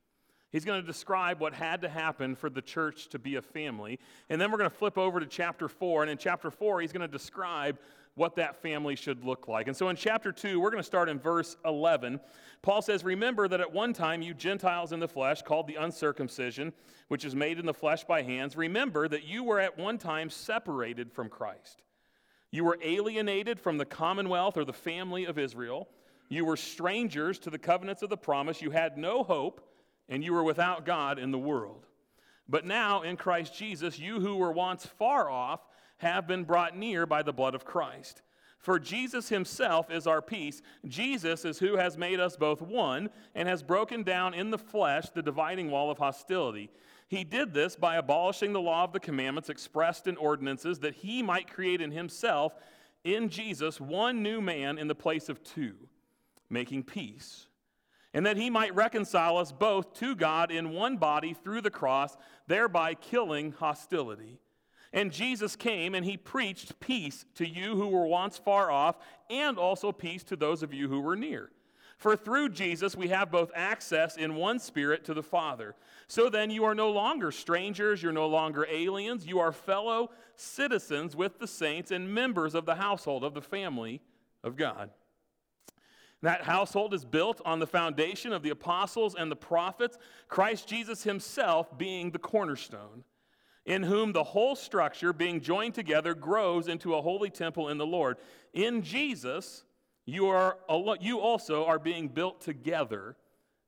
He's 0.51 0.65
going 0.65 0.81
to 0.81 0.87
describe 0.87 1.39
what 1.39 1.53
had 1.53 1.83
to 1.83 1.89
happen 1.89 2.35
for 2.35 2.49
the 2.49 2.63
church 2.63 3.07
to 3.09 3.19
be 3.19 3.35
a 3.35 3.41
family. 3.43 3.99
And 4.29 4.41
then 4.41 4.51
we're 4.51 4.57
going 4.57 4.69
to 4.71 4.75
flip 4.75 4.97
over 4.97 5.19
to 5.19 5.27
chapter 5.27 5.69
4. 5.69 6.01
And 6.01 6.11
in 6.11 6.17
chapter 6.17 6.49
4, 6.49 6.81
he's 6.81 6.91
going 6.91 7.07
to 7.07 7.07
describe 7.07 7.77
what 8.15 8.35
that 8.35 8.61
family 8.61 8.95
should 8.95 9.23
look 9.23 9.47
like. 9.47 9.67
And 9.67 9.75
so 9.75 9.89
in 9.89 9.95
chapter 9.95 10.31
2, 10.31 10.59
we're 10.59 10.69
going 10.69 10.83
to 10.83 10.87
start 10.87 11.09
in 11.09 11.19
verse 11.19 11.55
11. 11.65 12.19
Paul 12.61 12.81
says, 12.81 13.03
Remember 13.03 13.47
that 13.47 13.61
at 13.61 13.71
one 13.71 13.93
time 13.93 14.21
you 14.21 14.33
Gentiles 14.33 14.91
in 14.91 14.99
the 14.99 15.07
flesh, 15.07 15.41
called 15.41 15.67
the 15.67 15.75
uncircumcision, 15.75 16.73
which 17.07 17.25
is 17.25 17.35
made 17.35 17.57
in 17.57 17.65
the 17.65 17.73
flesh 17.73 18.03
by 18.03 18.21
hands, 18.21 18.55
remember 18.55 19.07
that 19.07 19.23
you 19.23 19.43
were 19.43 19.59
at 19.59 19.77
one 19.77 19.97
time 19.97 20.29
separated 20.29 21.11
from 21.11 21.29
Christ. 21.29 21.83
You 22.51 22.65
were 22.65 22.77
alienated 22.83 23.59
from 23.59 23.77
the 23.77 23.85
commonwealth 23.85 24.57
or 24.57 24.65
the 24.65 24.73
family 24.73 25.25
of 25.25 25.39
Israel. 25.39 25.87
You 26.27 26.43
were 26.45 26.57
strangers 26.57 27.39
to 27.39 27.49
the 27.49 27.57
covenants 27.57 28.01
of 28.01 28.09
the 28.09 28.17
promise. 28.17 28.61
You 28.61 28.71
had 28.71 28.97
no 28.97 29.23
hope, 29.23 29.61
and 30.09 30.23
you 30.23 30.33
were 30.33 30.43
without 30.43 30.85
God 30.85 31.17
in 31.17 31.31
the 31.31 31.39
world. 31.39 31.87
But 32.49 32.65
now 32.65 33.03
in 33.03 33.15
Christ 33.15 33.57
Jesus, 33.57 33.97
you 33.97 34.19
who 34.19 34.35
were 34.35 34.51
once 34.51 34.85
far 34.85 35.29
off, 35.29 35.61
have 36.01 36.27
been 36.27 36.43
brought 36.43 36.75
near 36.75 37.05
by 37.05 37.21
the 37.21 37.31
blood 37.31 37.53
of 37.53 37.63
Christ. 37.63 38.23
For 38.57 38.79
Jesus 38.79 39.29
himself 39.29 39.89
is 39.89 40.05
our 40.05 40.21
peace. 40.21 40.61
Jesus 40.85 41.45
is 41.45 41.59
who 41.59 41.77
has 41.77 41.97
made 41.97 42.19
us 42.19 42.35
both 42.35 42.61
one 42.61 43.09
and 43.33 43.47
has 43.47 43.63
broken 43.63 44.03
down 44.03 44.33
in 44.33 44.51
the 44.51 44.57
flesh 44.57 45.09
the 45.09 45.21
dividing 45.21 45.71
wall 45.71 45.89
of 45.89 45.99
hostility. 45.99 46.69
He 47.07 47.23
did 47.23 47.53
this 47.53 47.75
by 47.75 47.97
abolishing 47.97 48.51
the 48.51 48.61
law 48.61 48.83
of 48.83 48.93
the 48.93 48.99
commandments 48.99 49.49
expressed 49.49 50.07
in 50.07 50.17
ordinances 50.17 50.79
that 50.79 50.95
he 50.95 51.21
might 51.21 51.51
create 51.51 51.81
in 51.81 51.91
himself, 51.91 52.55
in 53.03 53.29
Jesus, 53.29 53.79
one 53.79 54.23
new 54.23 54.41
man 54.41 54.77
in 54.77 54.87
the 54.87 54.95
place 54.95 55.29
of 55.29 55.43
two, 55.43 55.73
making 56.49 56.83
peace. 56.83 57.47
And 58.13 58.25
that 58.25 58.37
he 58.37 58.49
might 58.49 58.75
reconcile 58.75 59.37
us 59.37 59.51
both 59.51 59.93
to 59.99 60.15
God 60.15 60.51
in 60.51 60.71
one 60.71 60.97
body 60.97 61.33
through 61.33 61.61
the 61.61 61.69
cross, 61.69 62.17
thereby 62.47 62.95
killing 62.95 63.53
hostility. 63.53 64.40
And 64.93 65.11
Jesus 65.11 65.55
came 65.55 65.95
and 65.95 66.05
he 66.05 66.17
preached 66.17 66.79
peace 66.79 67.25
to 67.35 67.47
you 67.47 67.75
who 67.75 67.87
were 67.87 68.05
once 68.05 68.37
far 68.37 68.69
off, 68.69 68.97
and 69.29 69.57
also 69.57 69.91
peace 69.91 70.23
to 70.25 70.35
those 70.35 70.63
of 70.63 70.73
you 70.73 70.89
who 70.89 70.99
were 70.99 71.15
near. 71.15 71.49
For 71.97 72.15
through 72.15 72.49
Jesus 72.49 72.95
we 72.95 73.09
have 73.09 73.31
both 73.31 73.51
access 73.53 74.17
in 74.17 74.35
one 74.35 74.57
spirit 74.57 75.05
to 75.05 75.13
the 75.13 75.21
Father. 75.21 75.75
So 76.07 76.29
then 76.29 76.49
you 76.49 76.63
are 76.65 76.73
no 76.73 76.89
longer 76.89 77.31
strangers, 77.31 78.01
you're 78.01 78.11
no 78.11 78.27
longer 78.27 78.65
aliens, 78.69 79.25
you 79.25 79.39
are 79.39 79.51
fellow 79.51 80.09
citizens 80.35 81.15
with 81.15 81.37
the 81.37 81.47
saints 81.47 81.91
and 81.91 82.11
members 82.11 82.55
of 82.55 82.65
the 82.65 82.75
household 82.75 83.23
of 83.23 83.35
the 83.35 83.41
family 83.41 84.01
of 84.43 84.55
God. 84.55 84.89
That 86.23 86.43
household 86.43 86.93
is 86.93 87.05
built 87.05 87.39
on 87.45 87.59
the 87.59 87.67
foundation 87.67 88.33
of 88.33 88.43
the 88.43 88.49
apostles 88.49 89.15
and 89.15 89.31
the 89.31 89.35
prophets, 89.35 89.97
Christ 90.27 90.67
Jesus 90.67 91.03
himself 91.03 91.77
being 91.77 92.11
the 92.11 92.19
cornerstone. 92.19 93.03
In 93.65 93.83
whom 93.83 94.11
the 94.11 94.23
whole 94.23 94.55
structure, 94.55 95.13
being 95.13 95.39
joined 95.39 95.75
together, 95.75 96.13
grows 96.13 96.67
into 96.67 96.95
a 96.95 97.01
holy 97.01 97.29
temple 97.29 97.69
in 97.69 97.77
the 97.77 97.85
Lord. 97.85 98.17
In 98.53 98.81
Jesus, 98.81 99.63
you, 100.05 100.27
are, 100.27 100.57
you 100.99 101.19
also 101.19 101.65
are 101.65 101.79
being 101.79 102.07
built 102.07 102.41
together 102.41 103.15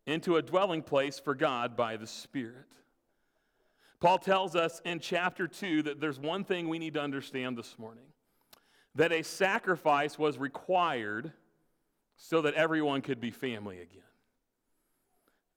into 0.06 0.38
a 0.38 0.42
dwelling 0.42 0.82
place 0.82 1.20
for 1.20 1.36
God 1.36 1.78
by 1.78 1.98
the 1.98 2.08
Spirit. 2.08 2.66
Paul 4.00 4.18
tells 4.18 4.56
us 4.56 4.82
in 4.84 5.00
chapter 5.00 5.48
2 5.48 5.84
that 5.84 6.02
there's 6.02 6.20
one 6.20 6.44
thing 6.44 6.68
we 6.68 6.80
need 6.80 6.96
to 6.96 7.02
understand 7.02 7.58
this 7.58 7.80
morning 7.80 8.04
that 8.96 9.12
a 9.12 9.24
sacrifice 9.24 10.20
was 10.20 10.38
required 10.38 11.32
so 12.18 12.42
that 12.42 12.54
everyone 12.54 13.02
could 13.02 13.20
be 13.20 13.32
family 13.32 13.78
again. 13.78 14.02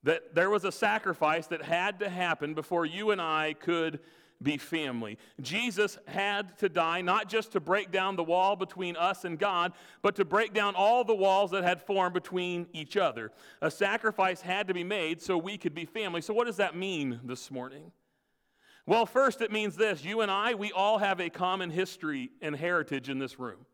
That 0.03 0.33
there 0.33 0.49
was 0.49 0.63
a 0.63 0.71
sacrifice 0.71 1.47
that 1.47 1.61
had 1.61 1.99
to 1.99 2.09
happen 2.09 2.53
before 2.53 2.85
you 2.85 3.11
and 3.11 3.21
I 3.21 3.53
could 3.53 3.99
be 4.41 4.57
family. 4.57 5.17
Jesus 5.41 5.97
had 6.07 6.57
to 6.59 6.69
die 6.69 7.01
not 7.01 7.27
just 7.27 7.51
to 7.53 7.59
break 7.59 7.91
down 7.91 8.15
the 8.15 8.23
wall 8.23 8.55
between 8.55 8.95
us 8.95 9.25
and 9.25 9.39
God, 9.39 9.73
but 10.01 10.15
to 10.15 10.25
break 10.25 10.53
down 10.53 10.75
all 10.75 11.03
the 11.03 11.15
walls 11.15 11.51
that 11.51 11.63
had 11.63 11.81
formed 11.81 12.13
between 12.13 12.67
each 12.73 12.97
other. 12.97 13.31
A 13.61 13.71
sacrifice 13.71 14.41
had 14.41 14.67
to 14.67 14.73
be 14.73 14.83
made 14.83 15.21
so 15.21 15.37
we 15.37 15.57
could 15.57 15.73
be 15.73 15.85
family. 15.85 16.21
So, 16.21 16.33
what 16.33 16.45
does 16.45 16.57
that 16.57 16.75
mean 16.75 17.19
this 17.23 17.49
morning? 17.49 17.91
Well, 18.85 19.05
first, 19.05 19.41
it 19.41 19.51
means 19.51 19.75
this 19.75 20.05
you 20.05 20.21
and 20.21 20.31
I, 20.31 20.53
we 20.53 20.71
all 20.71 20.97
have 20.99 21.19
a 21.19 21.29
common 21.29 21.69
history 21.69 22.29
and 22.41 22.55
heritage 22.55 23.09
in 23.09 23.19
this 23.19 23.39
room. 23.39 23.65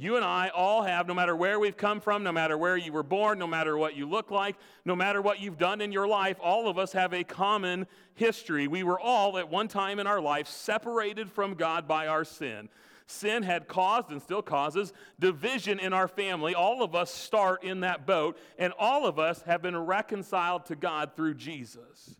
You 0.00 0.16
and 0.16 0.24
I 0.24 0.48
all 0.48 0.82
have, 0.82 1.06
no 1.06 1.12
matter 1.12 1.36
where 1.36 1.60
we've 1.60 1.76
come 1.76 2.00
from, 2.00 2.22
no 2.22 2.32
matter 2.32 2.56
where 2.56 2.74
you 2.74 2.90
were 2.90 3.02
born, 3.02 3.38
no 3.38 3.46
matter 3.46 3.76
what 3.76 3.96
you 3.96 4.08
look 4.08 4.30
like, 4.30 4.56
no 4.86 4.96
matter 4.96 5.20
what 5.20 5.40
you've 5.40 5.58
done 5.58 5.82
in 5.82 5.92
your 5.92 6.08
life, 6.08 6.38
all 6.42 6.68
of 6.68 6.78
us 6.78 6.92
have 6.92 7.12
a 7.12 7.22
common 7.22 7.86
history. 8.14 8.66
We 8.66 8.82
were 8.82 8.98
all 8.98 9.36
at 9.36 9.50
one 9.50 9.68
time 9.68 9.98
in 9.98 10.06
our 10.06 10.22
life 10.22 10.48
separated 10.48 11.30
from 11.30 11.52
God 11.52 11.86
by 11.86 12.06
our 12.06 12.24
sin. 12.24 12.70
Sin 13.06 13.42
had 13.42 13.68
caused 13.68 14.10
and 14.10 14.22
still 14.22 14.40
causes 14.40 14.94
division 15.18 15.78
in 15.78 15.92
our 15.92 16.08
family. 16.08 16.54
All 16.54 16.82
of 16.82 16.94
us 16.94 17.12
start 17.12 17.62
in 17.62 17.80
that 17.80 18.06
boat, 18.06 18.38
and 18.58 18.72
all 18.78 19.04
of 19.04 19.18
us 19.18 19.42
have 19.42 19.60
been 19.60 19.76
reconciled 19.76 20.64
to 20.66 20.76
God 20.76 21.10
through 21.14 21.34
Jesus. 21.34 22.16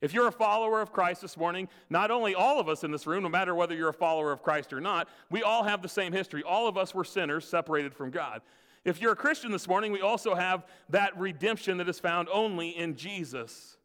If 0.00 0.12
you're 0.12 0.28
a 0.28 0.32
follower 0.32 0.82
of 0.82 0.92
Christ 0.92 1.22
this 1.22 1.36
morning, 1.36 1.68
not 1.88 2.10
only 2.10 2.34
all 2.34 2.60
of 2.60 2.68
us 2.68 2.84
in 2.84 2.90
this 2.90 3.06
room, 3.06 3.22
no 3.22 3.28
matter 3.28 3.54
whether 3.54 3.74
you're 3.74 3.88
a 3.88 3.94
follower 3.94 4.30
of 4.30 4.42
Christ 4.42 4.72
or 4.72 4.80
not, 4.80 5.08
we 5.30 5.42
all 5.42 5.64
have 5.64 5.80
the 5.80 5.88
same 5.88 6.12
history. 6.12 6.42
All 6.42 6.68
of 6.68 6.76
us 6.76 6.94
were 6.94 7.04
sinners 7.04 7.48
separated 7.48 7.94
from 7.94 8.10
God. 8.10 8.42
If 8.84 9.00
you're 9.00 9.12
a 9.12 9.16
Christian 9.16 9.50
this 9.50 9.66
morning, 9.66 9.92
we 9.92 10.02
also 10.02 10.34
have 10.34 10.66
that 10.90 11.18
redemption 11.18 11.78
that 11.78 11.88
is 11.88 11.98
found 11.98 12.28
only 12.30 12.76
in 12.76 12.94
Jesus. 12.94 13.78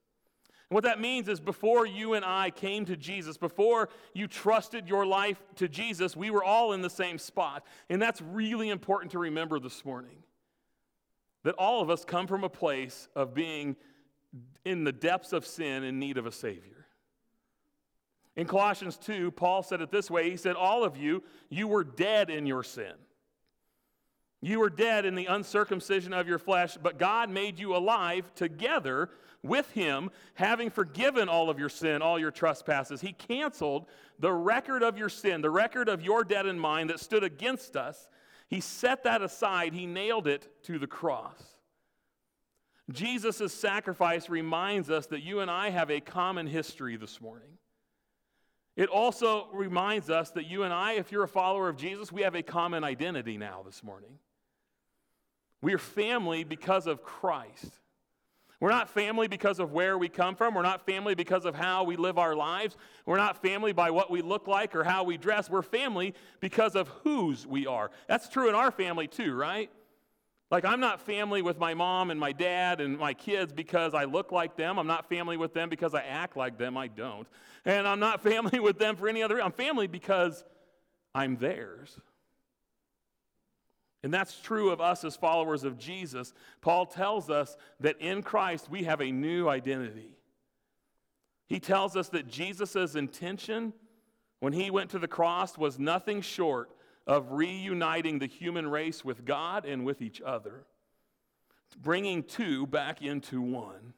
And 0.70 0.75
what 0.75 0.84
that 0.84 1.01
means 1.01 1.27
is 1.27 1.39
before 1.39 1.86
you 1.86 2.13
and 2.13 2.24
I 2.24 2.50
came 2.50 2.86
to 2.86 2.96
Jesus, 2.96 3.38
before 3.38 3.89
you 4.13 4.27
trusted 4.27 4.88
your 4.88 5.06
life 5.06 5.41
to 5.56 5.68
Jesus, 5.68 6.15
we 6.15 6.30
were 6.30 6.44
all 6.44 6.74
in 6.74 6.82
the 6.82 6.89
same 6.89 7.18
spot. 7.18 7.65
And 7.89 8.01
that's 8.01 8.22
really 8.22 8.70
important 8.70 9.12
to 9.13 9.20
remember 9.20 9.60
this 9.60 9.84
morning. 9.84 10.24
That 11.44 11.56
all 11.56 11.82
of 11.82 11.89
us 11.89 12.06
come 12.06 12.27
from 12.27 12.44
a 12.44 12.50
place 12.50 13.08
of 13.15 13.34
being 13.34 13.75
in 14.65 14.83
the 14.83 14.91
depths 14.91 15.33
of 15.33 15.45
sin 15.45 15.83
in 15.83 16.00
need 16.00 16.17
of 16.17 16.25
a 16.25 16.31
Savior. 16.31 16.88
In 18.35 18.47
Colossians 18.47 18.97
2, 18.97 19.31
Paul 19.31 19.63
said 19.63 19.81
it 19.81 19.91
this 19.91 20.09
way 20.09 20.29
He 20.29 20.38
said, 20.38 20.55
All 20.55 20.83
of 20.83 20.97
you, 20.97 21.23
you 21.50 21.67
were 21.67 21.83
dead 21.83 22.29
in 22.29 22.45
your 22.45 22.63
sin. 22.63 22.93
You 24.43 24.59
were 24.59 24.69
dead 24.69 25.05
in 25.05 25.13
the 25.13 25.27
uncircumcision 25.27 26.13
of 26.13 26.27
your 26.27 26.39
flesh, 26.39 26.75
but 26.81 26.97
God 26.97 27.29
made 27.29 27.59
you 27.59 27.75
alive 27.75 28.33
together 28.33 29.09
with 29.43 29.69
Him, 29.71 30.09
having 30.33 30.69
forgiven 30.69 31.29
all 31.29 31.50
of 31.50 31.59
your 31.59 31.69
sin, 31.69 32.01
all 32.01 32.17
your 32.17 32.31
trespasses. 32.31 33.01
He 33.01 33.13
canceled 33.13 33.85
the 34.17 34.31
record 34.31 34.81
of 34.81 34.97
your 34.97 35.09
sin, 35.09 35.41
the 35.41 35.50
record 35.50 35.89
of 35.89 36.01
your 36.01 36.23
debt 36.23 36.45
and 36.45 36.59
mine 36.59 36.88
that 36.88 37.00
stood 37.00 37.23
against 37.23 37.75
us. 37.75 38.07
He 38.47 38.61
set 38.61 39.03
that 39.03 39.21
aside, 39.21 39.73
He 39.73 39.85
nailed 39.85 40.27
it 40.27 40.47
to 40.63 40.79
the 40.79 40.88
cross. 40.88 41.41
Jesus' 42.93 43.53
sacrifice 43.53 44.29
reminds 44.29 44.89
us 44.89 45.07
that 45.07 45.21
you 45.21 45.39
and 45.39 45.51
I 45.51 45.69
have 45.69 45.91
a 45.91 46.00
common 46.00 46.48
history 46.48 46.98
this 46.98 47.21
morning. 47.21 47.57
It 48.75 48.89
also 48.89 49.48
reminds 49.53 50.10
us 50.10 50.31
that 50.31 50.45
you 50.45 50.63
and 50.63 50.74
I, 50.74 50.93
if 50.93 51.12
you're 51.12 51.24
a 51.24 51.27
follower 51.27 51.69
of 51.69 51.77
Jesus, 51.77 52.12
we 52.12 52.21
have 52.21 52.36
a 52.36 52.41
common 52.41 52.83
identity 52.83 53.38
now 53.38 53.62
this 53.65 53.83
morning. 53.83 54.17
We 55.62 55.74
are 55.74 55.77
family 55.77 56.43
because 56.43 56.88
of 56.88 57.03
Christ. 57.03 57.79
We're 58.60 58.69
not 58.69 58.89
family 58.89 59.27
because 59.27 59.60
of 59.60 59.71
where 59.71 59.98
we 59.98 60.07
come 60.07 60.36
from. 60.36 60.53
We're 60.53 60.62
not 60.62 60.86
family 60.86 61.15
because 61.15 61.45
of 61.45 61.55
how 61.55 61.83
we 61.83 61.95
live 61.95 62.19
our 62.19 62.36
lives. 62.36 62.77
We're 63.07 63.17
not 63.17 63.41
family 63.41 63.74
by 63.74 63.89
what 63.89 64.12
we 64.12 64.21
look 64.21 64.48
like 64.48 64.75
or 64.75 64.83
how 64.83 65.03
we 65.03 65.17
dress. 65.17 65.50
We're 65.50 65.63
family 65.63 66.13
because 66.39 66.75
of 66.75 66.88
whose 67.03 67.45
we 67.48 67.65
are. 67.65 67.89
That's 68.07 68.29
true 68.29 68.50
in 68.50 68.55
our 68.55 68.69
family 68.69 69.07
too, 69.07 69.33
right? 69.33 69.71
Like, 70.51 70.65
I'm 70.65 70.81
not 70.81 71.00
family 71.00 71.41
with 71.41 71.58
my 71.60 71.74
mom 71.74 72.12
and 72.12 72.20
my 72.20 72.34
dad 72.34 72.81
and 72.81 73.00
my 73.00 73.13
kids 73.13 73.53
because 73.53 73.93
I 73.93 74.03
look 74.03 74.34
like 74.34 74.58
them. 74.58 74.77
I'm 74.77 74.86
not 74.86 75.08
family 75.08 75.38
with 75.38 75.53
them 75.53 75.70
because 75.70 75.96
I 75.96 76.01
act 76.01 76.36
like 76.36 76.58
them. 76.58 76.75
I 76.75 76.88
don't. 76.88 77.25
And 77.63 77.88
I'm 77.88 78.01
not 78.01 78.22
family 78.24 78.60
with 78.60 78.77
them 78.77 78.98
for 78.98 79.08
any 79.08 79.24
other 79.24 79.36
reason. 79.36 79.46
I'm 79.46 79.53
family 79.53 79.88
because 79.88 80.43
I'm 81.15 81.38
theirs. 81.38 81.98
And 84.03 84.13
that's 84.13 84.41
true 84.41 84.72
of 84.72 84.81
us 84.81 85.05
as 85.05 85.15
followers 85.15 85.63
of 85.63 85.77
Jesus. 85.77 86.34
Paul 86.60 86.86
tells 86.86 87.29
us 87.29 87.55
that 87.79 88.01
in 88.01 88.22
Christ 88.22 88.70
we 88.70 88.84
have 88.84 89.00
a 89.00 89.12
new 89.12 89.48
identity. 89.48 90.17
He 91.48 91.60
tells 91.60 91.96
us 91.96 92.10
that 92.10 92.27
Jesus' 92.27 92.96
intention 92.96 93.74
when 94.39 94.53
he 94.53 94.70
went 94.72 94.89
to 94.89 95.00
the 95.00 95.08
cross 95.08 95.58
was 95.58 95.79
nothing 95.79 96.22
short 96.22 96.72
of 97.08 97.31
reuniting 97.31 98.20
the 98.20 98.27
human 98.27 98.67
race 98.67 99.03
with 99.03 99.25
God 99.25 99.65
and 99.65 99.86
with 99.86 100.01
each 100.01 100.22
other, 100.22 100.65
bringing 101.81 102.24
two 102.24 102.67
back 102.67 103.01
into 103.01 103.41
one. 103.41 103.93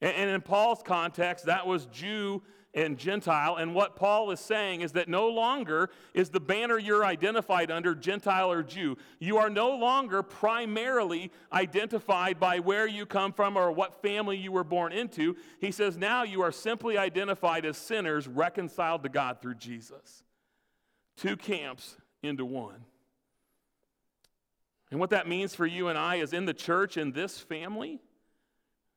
And 0.00 0.30
in 0.30 0.40
Paul's 0.40 0.82
context, 0.84 1.46
that 1.46 1.66
was 1.66 1.86
Jew 1.86 2.42
and 2.74 2.98
Gentile. 2.98 3.56
And 3.56 3.74
what 3.74 3.94
Paul 3.94 4.30
is 4.30 4.40
saying 4.40 4.80
is 4.80 4.92
that 4.92 5.08
no 5.08 5.28
longer 5.28 5.90
is 6.14 6.30
the 6.30 6.40
banner 6.40 6.78
you're 6.78 7.04
identified 7.04 7.70
under 7.70 7.94
Gentile 7.94 8.50
or 8.50 8.62
Jew. 8.62 8.96
You 9.20 9.36
are 9.36 9.50
no 9.50 9.76
longer 9.76 10.22
primarily 10.22 11.30
identified 11.52 12.40
by 12.40 12.58
where 12.58 12.88
you 12.88 13.06
come 13.06 13.32
from 13.32 13.56
or 13.56 13.70
what 13.70 14.02
family 14.02 14.38
you 14.38 14.50
were 14.50 14.64
born 14.64 14.92
into. 14.92 15.36
He 15.60 15.70
says 15.70 15.96
now 15.96 16.24
you 16.24 16.42
are 16.42 16.52
simply 16.52 16.96
identified 16.98 17.64
as 17.64 17.76
sinners 17.76 18.26
reconciled 18.26 19.02
to 19.04 19.08
God 19.08 19.40
through 19.40 19.56
Jesus 19.56 20.24
two 21.16 21.36
camps 21.36 21.96
into 22.22 22.44
one. 22.44 22.84
And 24.90 25.00
what 25.00 25.10
that 25.10 25.26
means 25.26 25.54
for 25.54 25.64
you 25.64 25.88
and 25.88 25.98
I 25.98 26.16
is 26.16 26.32
in 26.32 26.44
the 26.44 26.54
church, 26.54 26.96
in 26.96 27.12
this 27.12 27.38
family, 27.38 28.00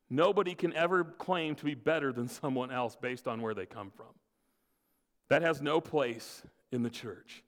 nobody 0.09 0.53
can 0.53 0.73
ever 0.73 1.05
claim 1.05 1.55
to 1.55 1.65
be 1.65 1.73
better 1.73 2.11
than 2.11 2.27
someone 2.27 2.69
else 2.69 2.95
based 2.95 3.27
on 3.27 3.41
where 3.41 3.53
they 3.53 3.65
come 3.65 3.91
from. 3.95 4.13
That 5.29 5.41
has 5.41 5.61
no 5.61 5.79
place 5.79 6.43
in 6.71 6.83
the 6.83 6.89
church. 6.89 7.43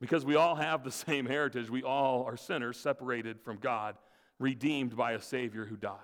Because 0.00 0.24
we 0.24 0.36
all 0.36 0.54
have 0.54 0.84
the 0.84 0.90
same 0.90 1.26
heritage. 1.26 1.70
We 1.70 1.82
all 1.82 2.24
are 2.24 2.36
sinners 2.36 2.76
separated 2.76 3.40
from 3.40 3.58
God, 3.58 3.96
redeemed 4.38 4.96
by 4.96 5.12
a 5.12 5.20
Savior 5.20 5.64
who 5.64 5.76
died. 5.76 5.96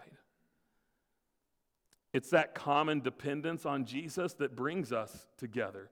It's 2.13 2.31
that 2.31 2.55
common 2.55 3.01
dependence 3.01 3.67
on 3.67 3.85
Jesus 3.85 4.35
that 4.35 4.57
brings 4.57 4.93
us 4.93 5.27
together. 5.37 5.91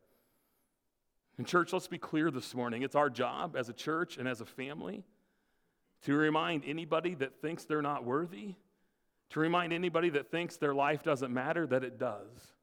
And, 1.38 1.47
church, 1.47 1.73
let's 1.73 1.88
be 1.88 1.99
clear 1.99 2.31
this 2.31 2.55
morning. 2.55 2.83
It's 2.83 2.95
our 2.95 3.11
job 3.11 3.57
as 3.57 3.69
a 3.69 3.75
church 3.75 4.16
and 4.16 4.26
as 4.26 4.40
a 4.40 4.47
family 4.47 5.05
to 6.02 6.14
remind 6.14 6.64
anybody 6.64 7.14
that 7.14 7.40
thinks 7.40 7.64
they're 7.64 7.83
not 7.83 8.05
worthy, 8.05 8.55
to 9.31 9.40
remind 9.40 9.73
anybody 9.73 10.11
that 10.11 10.31
thinks 10.31 10.57
their 10.57 10.75
life 10.75 11.02
doesn't 11.02 11.33
matter 11.33 11.66
that 11.66 11.85
it 11.85 11.99
does. 11.99 12.55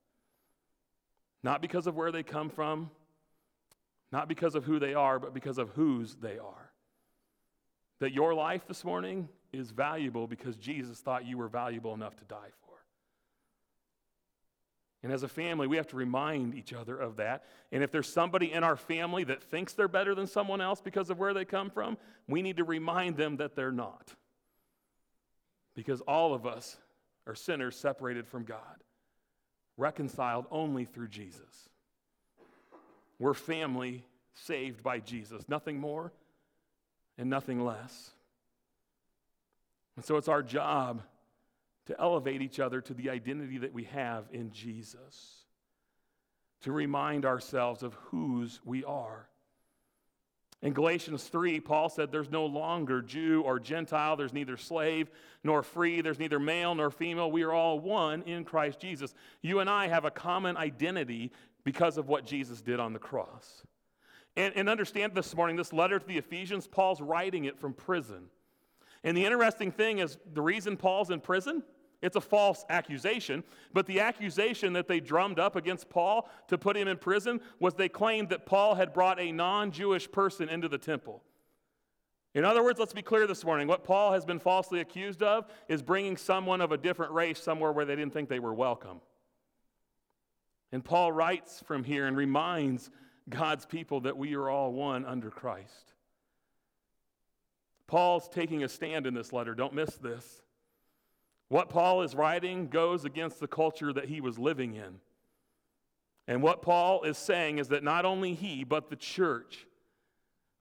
Not 1.43 1.61
because 1.61 1.87
of 1.87 1.95
where 1.95 2.11
they 2.11 2.23
come 2.23 2.49
from, 2.49 2.89
not 4.11 4.27
because 4.27 4.55
of 4.55 4.63
who 4.63 4.79
they 4.79 4.93
are, 4.93 5.19
but 5.19 5.33
because 5.33 5.57
of 5.57 5.69
whose 5.69 6.15
they 6.15 6.37
are. 6.37 6.71
That 7.99 8.13
your 8.13 8.33
life 8.33 8.67
this 8.67 8.83
morning 8.83 9.27
is 9.51 9.71
valuable 9.71 10.25
because 10.27 10.55
Jesus 10.55 10.99
thought 10.99 11.25
you 11.25 11.37
were 11.37 11.47
valuable 11.47 11.93
enough 11.93 12.15
to 12.17 12.23
die 12.25 12.49
for. 12.61 12.62
And 15.03 15.11
as 15.11 15.23
a 15.23 15.27
family, 15.27 15.67
we 15.67 15.75
have 15.75 15.87
to 15.87 15.97
remind 15.97 16.55
each 16.55 16.71
other 16.71 16.97
of 16.97 17.17
that. 17.17 17.43
And 17.73 17.83
if 17.83 17.91
there's 17.91 18.11
somebody 18.11 18.53
in 18.53 18.63
our 18.63 18.77
family 18.77 19.25
that 19.25 19.43
thinks 19.43 19.73
they're 19.73 19.89
better 19.89 20.15
than 20.15 20.27
someone 20.27 20.61
else 20.61 20.79
because 20.79 21.09
of 21.09 21.19
where 21.19 21.33
they 21.33 21.43
come 21.43 21.69
from, 21.69 21.97
we 22.27 22.41
need 22.41 22.57
to 22.57 22.63
remind 22.63 23.17
them 23.17 23.37
that 23.37 23.53
they're 23.53 23.71
not. 23.71 24.13
Because 25.75 25.99
all 26.01 26.33
of 26.33 26.45
us 26.45 26.77
are 27.27 27.35
sinners 27.35 27.75
separated 27.75 28.27
from 28.27 28.45
God, 28.45 28.83
reconciled 29.75 30.45
only 30.49 30.85
through 30.85 31.09
Jesus. 31.09 31.69
We're 33.19 33.33
family 33.33 34.05
saved 34.35 34.83
by 34.83 34.99
Jesus, 34.99 35.49
nothing 35.49 35.79
more 35.79 36.13
and 37.17 37.29
nothing 37.29 37.63
less. 37.63 38.11
And 39.97 40.05
so 40.05 40.15
it's 40.15 40.29
our 40.29 40.41
job 40.41 41.01
to 41.87 41.99
elevate 41.99 42.41
each 42.41 42.59
other 42.59 42.81
to 42.81 42.93
the 42.93 43.09
identity 43.09 43.57
that 43.59 43.73
we 43.73 43.83
have 43.85 44.25
in 44.31 44.51
Jesus, 44.51 45.45
to 46.61 46.71
remind 46.71 47.25
ourselves 47.25 47.83
of 47.83 47.93
whose 47.95 48.59
we 48.63 48.83
are. 48.83 49.27
In 50.61 50.71
Galatians 50.71 51.25
3, 51.25 51.59
Paul 51.59 51.89
said, 51.89 52.09
There's 52.09 52.31
no 52.31 52.45
longer 52.45 53.01
Jew 53.01 53.41
or 53.41 53.59
Gentile, 53.59 54.15
there's 54.15 54.31
neither 54.31 54.55
slave 54.55 55.11
nor 55.43 55.61
free, 55.61 55.99
there's 55.99 56.19
neither 56.19 56.39
male 56.39 56.73
nor 56.73 56.89
female. 56.89 57.29
We 57.29 57.43
are 57.43 57.51
all 57.51 57.81
one 57.81 58.21
in 58.21 58.45
Christ 58.45 58.79
Jesus. 58.79 59.13
You 59.41 59.59
and 59.59 59.69
I 59.69 59.89
have 59.89 60.05
a 60.05 60.11
common 60.11 60.55
identity 60.55 61.33
because 61.65 61.97
of 61.97 62.07
what 62.07 62.25
Jesus 62.25 62.61
did 62.61 62.79
on 62.79 62.93
the 62.93 62.99
cross. 62.99 63.63
And, 64.37 64.53
and 64.55 64.69
understand 64.69 65.13
this 65.13 65.35
morning, 65.35 65.57
this 65.57 65.73
letter 65.73 65.99
to 65.99 66.07
the 66.07 66.17
Ephesians, 66.17 66.65
Paul's 66.65 67.01
writing 67.01 67.43
it 67.43 67.59
from 67.59 67.73
prison. 67.73 68.29
And 69.03 69.17
the 69.17 69.25
interesting 69.25 69.71
thing 69.71 69.99
is, 69.99 70.17
the 70.33 70.41
reason 70.41 70.77
Paul's 70.77 71.09
in 71.09 71.19
prison, 71.19 71.63
it's 72.01 72.15
a 72.15 72.21
false 72.21 72.65
accusation, 72.69 73.43
but 73.73 73.85
the 73.85 74.01
accusation 74.01 74.73
that 74.73 74.87
they 74.87 74.99
drummed 74.99 75.39
up 75.39 75.55
against 75.55 75.89
Paul 75.89 76.29
to 76.47 76.57
put 76.57 76.75
him 76.75 76.87
in 76.87 76.97
prison 76.97 77.39
was 77.59 77.73
they 77.73 77.89
claimed 77.89 78.29
that 78.29 78.45
Paul 78.45 78.75
had 78.75 78.93
brought 78.93 79.19
a 79.19 79.31
non 79.31 79.71
Jewish 79.71 80.11
person 80.11 80.49
into 80.49 80.67
the 80.67 80.77
temple. 80.77 81.23
In 82.35 82.45
other 82.45 82.63
words, 82.63 82.79
let's 82.79 82.93
be 82.93 83.01
clear 83.01 83.27
this 83.27 83.45
morning. 83.45 83.67
What 83.67 83.83
Paul 83.83 84.13
has 84.13 84.25
been 84.25 84.39
falsely 84.39 84.79
accused 84.79 85.21
of 85.21 85.45
is 85.69 85.81
bringing 85.81 86.17
someone 86.17 86.61
of 86.61 86.71
a 86.71 86.77
different 86.77 87.11
race 87.11 87.41
somewhere 87.41 87.71
where 87.71 87.85
they 87.85 87.95
didn't 87.95 88.13
think 88.13 88.27
they 88.27 88.39
were 88.39 88.53
welcome. 88.53 89.01
And 90.71 90.83
Paul 90.83 91.11
writes 91.11 91.61
from 91.65 91.83
here 91.83 92.07
and 92.07 92.17
reminds 92.17 92.89
God's 93.29 93.65
people 93.65 94.01
that 94.01 94.17
we 94.17 94.35
are 94.35 94.49
all 94.49 94.73
one 94.73 95.05
under 95.05 95.29
Christ. 95.29 95.92
Paul's 97.87 98.27
taking 98.29 98.63
a 98.63 98.69
stand 98.69 99.05
in 99.05 99.13
this 99.13 99.33
letter. 99.33 99.53
Don't 99.53 99.73
miss 99.73 99.95
this. 99.95 100.41
What 101.49 101.69
Paul 101.69 102.01
is 102.01 102.15
writing 102.15 102.67
goes 102.67 103.05
against 103.05 103.39
the 103.39 103.47
culture 103.47 103.93
that 103.93 104.05
he 104.05 104.21
was 104.21 104.39
living 104.39 104.75
in. 104.75 104.99
And 106.27 106.41
what 106.41 106.61
Paul 106.61 107.03
is 107.03 107.17
saying 107.17 107.57
is 107.57 107.67
that 107.67 107.83
not 107.83 108.05
only 108.05 108.33
he, 108.33 108.63
but 108.63 108.89
the 108.89 108.95
church, 108.95 109.67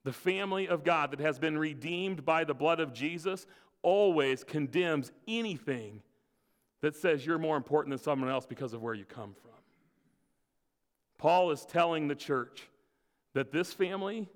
the 0.05 0.13
family 0.13 0.69
of 0.69 0.85
God 0.85 1.13
that 1.13 1.21
has 1.21 1.39
been 1.39 1.57
redeemed 1.57 2.25
by 2.25 2.45
the 2.45 2.55
blood 2.55 2.81
of 2.81 2.93
Jesus, 2.93 3.47
always 3.83 4.45
condemns 4.45 5.13
anything 5.29 6.03
that 6.81 6.97
says 6.97 7.25
you're 7.25 7.39
more 7.39 7.57
important 7.57 7.93
than 7.93 8.03
someone 8.03 8.29
else 8.29 8.45
because 8.45 8.73
of 8.73 8.83
where 8.83 8.95
you 8.95 9.05
come 9.05 9.35
from. 9.41 9.51
Paul 11.17 11.53
is 11.53 11.65
telling 11.65 12.09
the 12.09 12.17
church 12.17 12.69
that 13.35 13.53
this 13.53 13.73
family 13.73 14.29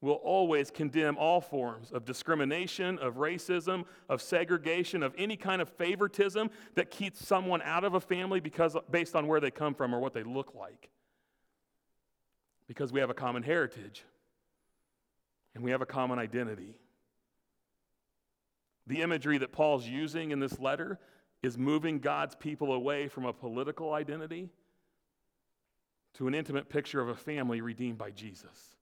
will 0.00 0.14
always 0.14 0.70
condemn 0.70 1.16
all 1.16 1.40
forms 1.40 1.90
of 1.90 2.04
discrimination, 2.04 2.98
of 2.98 3.14
racism, 3.14 3.84
of 4.08 4.20
segregation, 4.20 5.02
of 5.02 5.14
any 5.16 5.36
kind 5.36 5.62
of 5.62 5.68
favoritism 5.70 6.50
that 6.74 6.90
keeps 6.90 7.26
someone 7.26 7.62
out 7.62 7.84
of 7.84 7.94
a 7.94 8.00
family 8.00 8.40
because 8.40 8.76
based 8.90 9.16
on 9.16 9.26
where 9.26 9.40
they 9.40 9.50
come 9.50 9.74
from 9.74 9.94
or 9.94 10.00
what 10.00 10.12
they 10.12 10.22
look 10.22 10.54
like. 10.54 10.90
Because 12.68 12.92
we 12.92 13.00
have 13.00 13.10
a 13.10 13.14
common 13.14 13.42
heritage 13.42 14.04
and 15.54 15.64
we 15.64 15.70
have 15.70 15.80
a 15.80 15.86
common 15.86 16.18
identity. 16.18 16.76
The 18.86 19.00
imagery 19.00 19.38
that 19.38 19.52
Paul's 19.52 19.86
using 19.88 20.30
in 20.30 20.40
this 20.40 20.58
letter 20.58 20.98
is 21.42 21.56
moving 21.56 21.98
God's 21.98 22.34
people 22.34 22.72
away 22.72 23.08
from 23.08 23.24
a 23.24 23.32
political 23.32 23.94
identity 23.94 24.50
to 26.14 26.28
an 26.28 26.34
intimate 26.34 26.68
picture 26.68 27.00
of 27.00 27.08
a 27.08 27.14
family 27.14 27.60
redeemed 27.60 27.98
by 27.98 28.10
Jesus. 28.10 28.75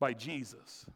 By 0.00 0.14
Jesus. 0.14 0.86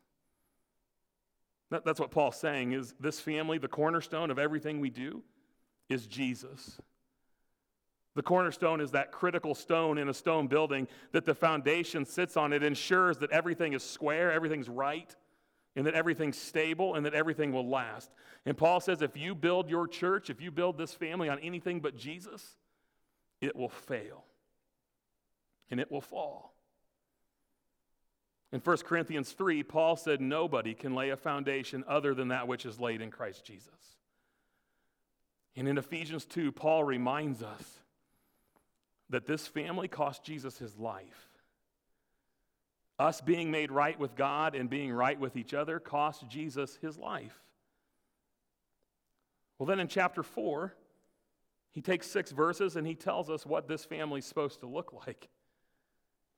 That, 1.71 1.85
that's 1.85 2.01
what 2.01 2.11
Paul's 2.11 2.37
saying 2.37 2.73
is 2.73 2.95
this 2.99 3.21
family, 3.21 3.59
the 3.59 3.69
cornerstone 3.69 4.31
of 4.31 4.39
everything 4.39 4.81
we 4.81 4.91
do, 4.91 5.23
is 5.89 6.07
Jesus. 6.07 6.81
The 8.15 8.23
cornerstone 8.23 8.81
is 8.81 8.93
that 8.93 9.13
critical 9.13 9.55
stone 9.55 9.99
in 9.99 10.09
a 10.09 10.15
stone 10.15 10.47
building 10.47 10.87
that 11.13 11.25
the 11.25 11.35
foundation 11.35 12.05
sits 12.05 12.37
on. 12.37 12.53
It 12.53 12.63
ensures 12.63 13.19
that 13.19 13.31
everything 13.31 13.73
is 13.73 13.83
square, 13.83 14.31
everything's 14.33 14.69
right, 14.69 15.15
and 15.75 15.87
that 15.87 15.95
everything's 15.95 16.39
stable, 16.39 16.95
and 16.95 17.05
that 17.07 17.15
everything 17.15 17.53
will 17.53 17.69
last. 17.69 18.11
And 18.47 18.57
Paul 18.57 18.81
says 18.81 19.03
if 19.03 19.17
you 19.17 19.35
build 19.35 19.69
your 19.69 19.89
church, 19.89 20.31
if 20.31 20.41
you 20.41 20.51
build 20.53 20.79
this 20.79 20.95
family 20.95 21.29
on 21.29 21.41
anything 21.41 21.81
but 21.81 21.97
Jesus, 21.97 22.57
it 23.41 23.57
will 23.57 23.69
fail 23.69 24.25
and 25.71 25.81
it 25.81 25.91
will 25.91 26.01
fall. 26.01 26.54
In 28.55 28.61
1 28.61 28.77
Corinthians 28.87 29.33
3, 29.33 29.65
Paul 29.65 29.97
said, 29.97 30.21
Nobody 30.21 30.75
can 30.75 30.95
lay 30.95 31.11
a 31.11 31.17
foundation 31.17 31.83
other 31.89 32.15
than 32.15 32.29
that 32.29 32.47
which 32.47 32.65
is 32.65 32.79
laid 32.79 33.01
in 33.01 33.11
Christ 33.11 33.45
Jesus. 33.45 33.69
And 35.57 35.67
in 35.67 35.77
Ephesians 35.77 36.25
2, 36.25 36.53
Paul 36.53 36.85
reminds 36.85 37.43
us 37.43 37.81
that 39.11 39.27
this 39.27 39.49
family 39.49 39.89
cost 39.89 40.23
Jesus 40.23 40.57
his 40.57 40.79
life. 40.79 41.29
Us 42.97 43.21
being 43.21 43.51
made 43.51 43.73
right 43.73 43.99
with 43.99 44.15
God 44.15 44.55
and 44.55 44.71
being 44.71 44.93
right 44.93 45.19
with 45.19 45.37
each 45.37 45.53
other 45.53 45.81
cost 45.81 46.29
Jesus 46.29 46.79
his 46.81 46.97
life. 46.97 47.37
Well, 49.59 49.67
then 49.67 49.81
in 49.81 49.89
chapter 49.89 50.23
4, 50.23 50.73
he 51.73 51.83
takes 51.83 52.07
six 52.07 52.31
verses 52.31 52.77
and 52.77 52.87
he 52.87 52.95
tells 52.95 53.31
us 53.31 53.45
what 53.45 53.67
this 53.67 53.85
family 53.85 54.21
is 54.21 54.27
supposed 54.27 54.61
to 54.61 54.67
look 54.67 54.93
like. 54.93 55.29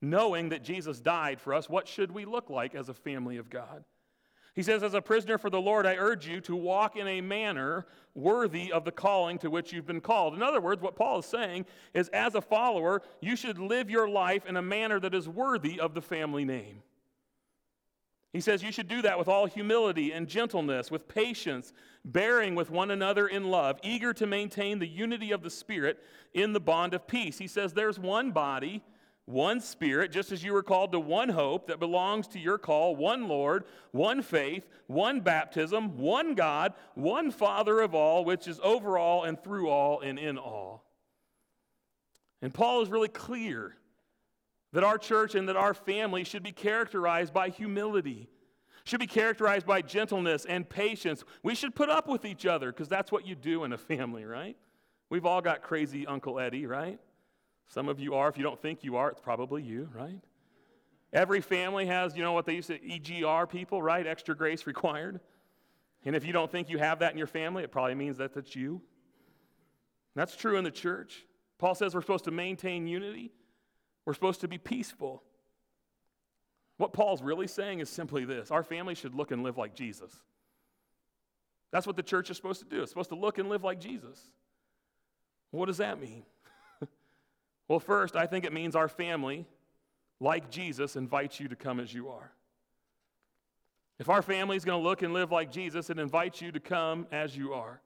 Knowing 0.02 0.50
that 0.50 0.62
Jesus 0.62 1.00
died 1.00 1.40
for 1.40 1.54
us, 1.54 1.68
what 1.68 1.88
should 1.88 2.12
we 2.12 2.24
look 2.24 2.50
like 2.50 2.74
as 2.74 2.88
a 2.88 2.94
family 2.94 3.38
of 3.38 3.48
God? 3.48 3.84
He 4.56 4.62
says, 4.62 4.82
As 4.82 4.94
a 4.94 5.02
prisoner 5.02 5.36
for 5.36 5.50
the 5.50 5.60
Lord, 5.60 5.86
I 5.86 5.96
urge 5.96 6.26
you 6.26 6.40
to 6.42 6.56
walk 6.56 6.96
in 6.96 7.06
a 7.06 7.20
manner 7.20 7.86
worthy 8.14 8.72
of 8.72 8.84
the 8.84 8.92
calling 8.92 9.38
to 9.38 9.50
which 9.50 9.72
you've 9.72 9.86
been 9.86 10.00
called. 10.00 10.34
In 10.34 10.42
other 10.42 10.62
words, 10.62 10.82
what 10.82 10.96
Paul 10.96 11.18
is 11.18 11.26
saying 11.26 11.66
is, 11.92 12.08
as 12.08 12.34
a 12.34 12.40
follower, 12.40 13.02
you 13.20 13.36
should 13.36 13.58
live 13.58 13.90
your 13.90 14.08
life 14.08 14.46
in 14.46 14.56
a 14.56 14.62
manner 14.62 14.98
that 15.00 15.14
is 15.14 15.28
worthy 15.28 15.78
of 15.78 15.92
the 15.92 16.00
family 16.00 16.46
name. 16.46 16.82
He 18.32 18.40
says 18.40 18.62
you 18.62 18.72
should 18.72 18.88
do 18.88 19.02
that 19.02 19.18
with 19.18 19.28
all 19.28 19.46
humility 19.46 20.12
and 20.12 20.26
gentleness, 20.26 20.90
with 20.90 21.08
patience, 21.08 21.72
bearing 22.04 22.54
with 22.54 22.70
one 22.70 22.90
another 22.90 23.28
in 23.28 23.44
love, 23.44 23.78
eager 23.82 24.12
to 24.14 24.26
maintain 24.26 24.78
the 24.78 24.88
unity 24.88 25.32
of 25.32 25.42
the 25.42 25.50
Spirit 25.50 25.98
in 26.34 26.52
the 26.52 26.60
bond 26.60 26.92
of 26.92 27.06
peace. 27.06 27.38
He 27.38 27.46
says 27.46 27.72
there's 27.72 27.98
one 27.98 28.32
body, 28.32 28.82
one 29.26 29.60
Spirit, 29.60 30.12
just 30.12 30.30
as 30.30 30.44
you 30.44 30.52
were 30.52 30.62
called 30.62 30.92
to 30.92 31.00
one 31.00 31.28
hope 31.28 31.66
that 31.66 31.80
belongs 31.80 32.28
to 32.28 32.38
your 32.38 32.58
call, 32.58 32.94
one 32.94 33.26
Lord, 33.26 33.64
one 33.90 34.22
faith, 34.22 34.66
one 34.86 35.20
baptism, 35.20 35.98
one 35.98 36.34
God, 36.34 36.72
one 36.94 37.32
Father 37.32 37.80
of 37.80 37.94
all, 37.94 38.24
which 38.24 38.46
is 38.46 38.60
over 38.62 38.96
all 38.96 39.24
and 39.24 39.42
through 39.42 39.68
all 39.68 40.00
and 40.00 40.16
in 40.16 40.38
all. 40.38 40.84
And 42.40 42.54
Paul 42.54 42.82
is 42.82 42.88
really 42.88 43.08
clear 43.08 43.76
that 44.72 44.84
our 44.84 44.98
church 44.98 45.34
and 45.34 45.48
that 45.48 45.56
our 45.56 45.74
family 45.74 46.22
should 46.22 46.44
be 46.44 46.52
characterized 46.52 47.32
by 47.32 47.48
humility, 47.48 48.28
should 48.84 49.00
be 49.00 49.08
characterized 49.08 49.66
by 49.66 49.82
gentleness 49.82 50.44
and 50.44 50.68
patience. 50.68 51.24
We 51.42 51.56
should 51.56 51.74
put 51.74 51.90
up 51.90 52.06
with 52.06 52.24
each 52.24 52.46
other 52.46 52.70
because 52.70 52.88
that's 52.88 53.10
what 53.10 53.26
you 53.26 53.34
do 53.34 53.64
in 53.64 53.72
a 53.72 53.78
family, 53.78 54.24
right? 54.24 54.56
We've 55.10 55.26
all 55.26 55.40
got 55.40 55.62
crazy 55.62 56.06
Uncle 56.06 56.38
Eddie, 56.38 56.66
right? 56.66 57.00
Some 57.68 57.88
of 57.88 57.98
you 57.98 58.14
are. 58.14 58.28
If 58.28 58.36
you 58.36 58.42
don't 58.42 58.60
think 58.60 58.84
you 58.84 58.96
are, 58.96 59.10
it's 59.10 59.20
probably 59.20 59.62
you, 59.62 59.88
right? 59.94 60.20
Every 61.12 61.40
family 61.40 61.86
has, 61.86 62.16
you 62.16 62.22
know 62.22 62.32
what 62.32 62.46
they 62.46 62.54
used 62.54 62.68
to 62.68 62.78
EGR 62.78 63.48
people, 63.48 63.82
right? 63.82 64.06
Extra 64.06 64.36
grace 64.36 64.66
required. 64.66 65.20
And 66.04 66.14
if 66.14 66.24
you 66.24 66.32
don't 66.32 66.50
think 66.50 66.68
you 66.68 66.78
have 66.78 67.00
that 67.00 67.12
in 67.12 67.18
your 67.18 67.26
family, 67.26 67.64
it 67.64 67.72
probably 67.72 67.94
means 67.94 68.18
that 68.18 68.34
that's 68.34 68.54
you. 68.54 68.80
That's 70.14 70.36
true 70.36 70.56
in 70.56 70.64
the 70.64 70.70
church. 70.70 71.24
Paul 71.58 71.74
says 71.74 71.94
we're 71.94 72.00
supposed 72.00 72.24
to 72.24 72.30
maintain 72.30 72.86
unity. 72.86 73.32
We're 74.04 74.14
supposed 74.14 74.40
to 74.42 74.48
be 74.48 74.58
peaceful. 74.58 75.22
What 76.76 76.92
Paul's 76.92 77.22
really 77.22 77.46
saying 77.46 77.80
is 77.80 77.88
simply 77.88 78.24
this 78.24 78.50
our 78.50 78.62
family 78.62 78.94
should 78.94 79.14
look 79.14 79.30
and 79.30 79.42
live 79.42 79.56
like 79.56 79.74
Jesus. 79.74 80.12
That's 81.72 81.86
what 81.86 81.96
the 81.96 82.02
church 82.02 82.30
is 82.30 82.36
supposed 82.36 82.60
to 82.60 82.66
do. 82.66 82.82
It's 82.82 82.90
supposed 82.90 83.10
to 83.10 83.16
look 83.16 83.38
and 83.38 83.48
live 83.48 83.64
like 83.64 83.80
Jesus. 83.80 84.20
What 85.50 85.66
does 85.66 85.78
that 85.78 86.00
mean? 86.00 86.24
Well, 87.68 87.80
first, 87.80 88.16
I 88.16 88.26
think 88.26 88.44
it 88.44 88.52
means 88.52 88.76
our 88.76 88.88
family, 88.88 89.46
like 90.20 90.50
Jesus, 90.50 90.96
invites 90.96 91.40
you 91.40 91.48
to 91.48 91.56
come 91.56 91.80
as 91.80 91.92
you 91.92 92.08
are. 92.08 92.32
If 93.98 94.08
our 94.08 94.22
family 94.22 94.56
is 94.56 94.64
going 94.64 94.80
to 94.80 94.88
look 94.88 95.02
and 95.02 95.12
live 95.12 95.32
like 95.32 95.50
Jesus, 95.50 95.90
it 95.90 95.98
invites 95.98 96.40
you 96.40 96.52
to 96.52 96.60
come 96.60 97.06
as 97.10 97.36
you 97.36 97.54
are. 97.54 97.80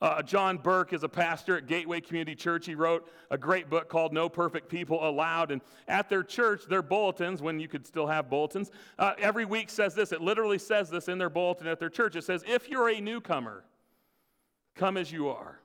Uh, 0.00 0.22
John 0.22 0.58
Burke 0.58 0.92
is 0.92 1.02
a 1.02 1.08
pastor 1.08 1.56
at 1.56 1.66
Gateway 1.66 2.00
Community 2.00 2.36
Church. 2.36 2.66
He 2.66 2.76
wrote 2.76 3.10
a 3.32 3.36
great 3.36 3.68
book 3.68 3.88
called 3.88 4.12
No 4.12 4.28
Perfect 4.28 4.68
People 4.68 5.06
Allowed. 5.06 5.50
And 5.50 5.60
at 5.88 6.08
their 6.08 6.22
church, 6.22 6.66
their 6.68 6.82
bulletins, 6.82 7.42
when 7.42 7.58
you 7.58 7.66
could 7.66 7.84
still 7.84 8.06
have 8.06 8.30
bulletins, 8.30 8.70
uh, 9.00 9.14
every 9.18 9.44
week 9.44 9.68
says 9.70 9.96
this. 9.96 10.12
It 10.12 10.20
literally 10.20 10.58
says 10.58 10.88
this 10.88 11.08
in 11.08 11.18
their 11.18 11.30
bulletin 11.30 11.66
at 11.66 11.80
their 11.80 11.90
church. 11.90 12.14
It 12.14 12.22
says, 12.22 12.44
If 12.46 12.68
you're 12.68 12.88
a 12.88 13.00
newcomer, 13.00 13.64
come 14.76 14.96
as 14.96 15.10
you 15.10 15.28
are. 15.30 15.58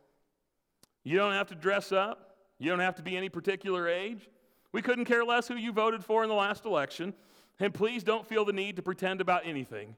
You 1.03 1.17
don't 1.17 1.33
have 1.33 1.49
to 1.49 1.55
dress 1.55 1.91
up, 1.91 2.33
you 2.63 2.69
don't 2.69 2.80
have 2.80 2.95
to 2.95 3.04
be 3.04 3.17
any 3.17 3.30
particular 3.30 3.88
age. 3.89 4.30
We 4.71 4.82
couldn't 4.82 5.06
care 5.06 5.26
less 5.26 5.47
who 5.47 5.56
you 5.56 5.73
voted 5.73 6.04
for 6.04 6.23
in 6.23 6.30
the 6.30 6.36
last 6.36 6.65
election. 6.65 7.13
And 7.60 7.73
please 7.73 8.04
don't 8.04 8.26
feel 8.26 8.45
the 8.45 8.54
need 8.54 8.78
to 8.78 8.82
pretend 8.82 9.21
about 9.21 9.45
anything. 9.45 9.95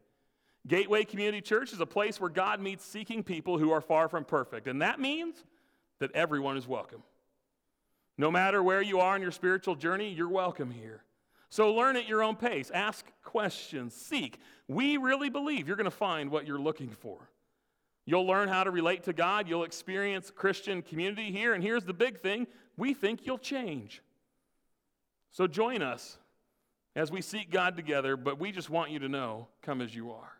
Gateway 0.67 1.03
Community 1.03 1.41
Church 1.41 1.73
is 1.73 1.79
a 1.79 1.85
place 1.85 2.19
where 2.19 2.29
God 2.29 2.59
meets 2.59 2.83
seeking 2.83 3.23
people 3.23 3.59
who 3.59 3.71
are 3.71 3.81
far 3.81 4.09
from 4.09 4.25
perfect. 4.25 4.67
And 4.67 4.81
that 4.81 4.99
means 4.99 5.35
that 5.99 6.11
everyone 6.13 6.57
is 6.57 6.67
welcome. 6.67 7.03
No 8.17 8.31
matter 8.31 8.63
where 8.63 8.81
you 8.81 8.99
are 8.99 9.15
in 9.15 9.21
your 9.21 9.31
spiritual 9.31 9.75
journey, 9.75 10.11
you're 10.11 10.27
welcome 10.27 10.71
here. 10.71 11.03
So 11.49 11.71
learn 11.73 11.95
at 11.95 12.07
your 12.07 12.23
own 12.23 12.35
pace, 12.35 12.71
ask 12.73 13.05
questions, 13.23 13.93
seek. 13.93 14.39
We 14.67 14.97
really 14.97 15.29
believe 15.29 15.67
you're 15.67 15.77
going 15.77 15.85
to 15.85 15.91
find 15.91 16.31
what 16.31 16.47
you're 16.47 16.59
looking 16.59 16.89
for. 16.89 17.29
You'll 18.05 18.27
learn 18.27 18.49
how 18.49 18.63
to 18.63 18.71
relate 18.71 19.03
to 19.03 19.13
God, 19.13 19.47
you'll 19.47 19.63
experience 19.63 20.31
Christian 20.31 20.81
community 20.81 21.31
here, 21.31 21.53
and 21.53 21.63
here's 21.63 21.83
the 21.83 21.93
big 21.93 22.19
thing 22.19 22.47
we 22.77 22.93
think 22.93 23.25
you'll 23.25 23.37
change. 23.37 24.01
So 25.31 25.47
join 25.47 25.81
us 25.81 26.17
as 26.95 27.11
we 27.11 27.21
seek 27.21 27.49
God 27.49 27.75
together, 27.75 28.15
but 28.15 28.39
we 28.39 28.51
just 28.51 28.69
want 28.69 28.91
you 28.91 28.99
to 28.99 29.09
know 29.09 29.47
come 29.61 29.81
as 29.81 29.93
you 29.93 30.11
are. 30.11 30.31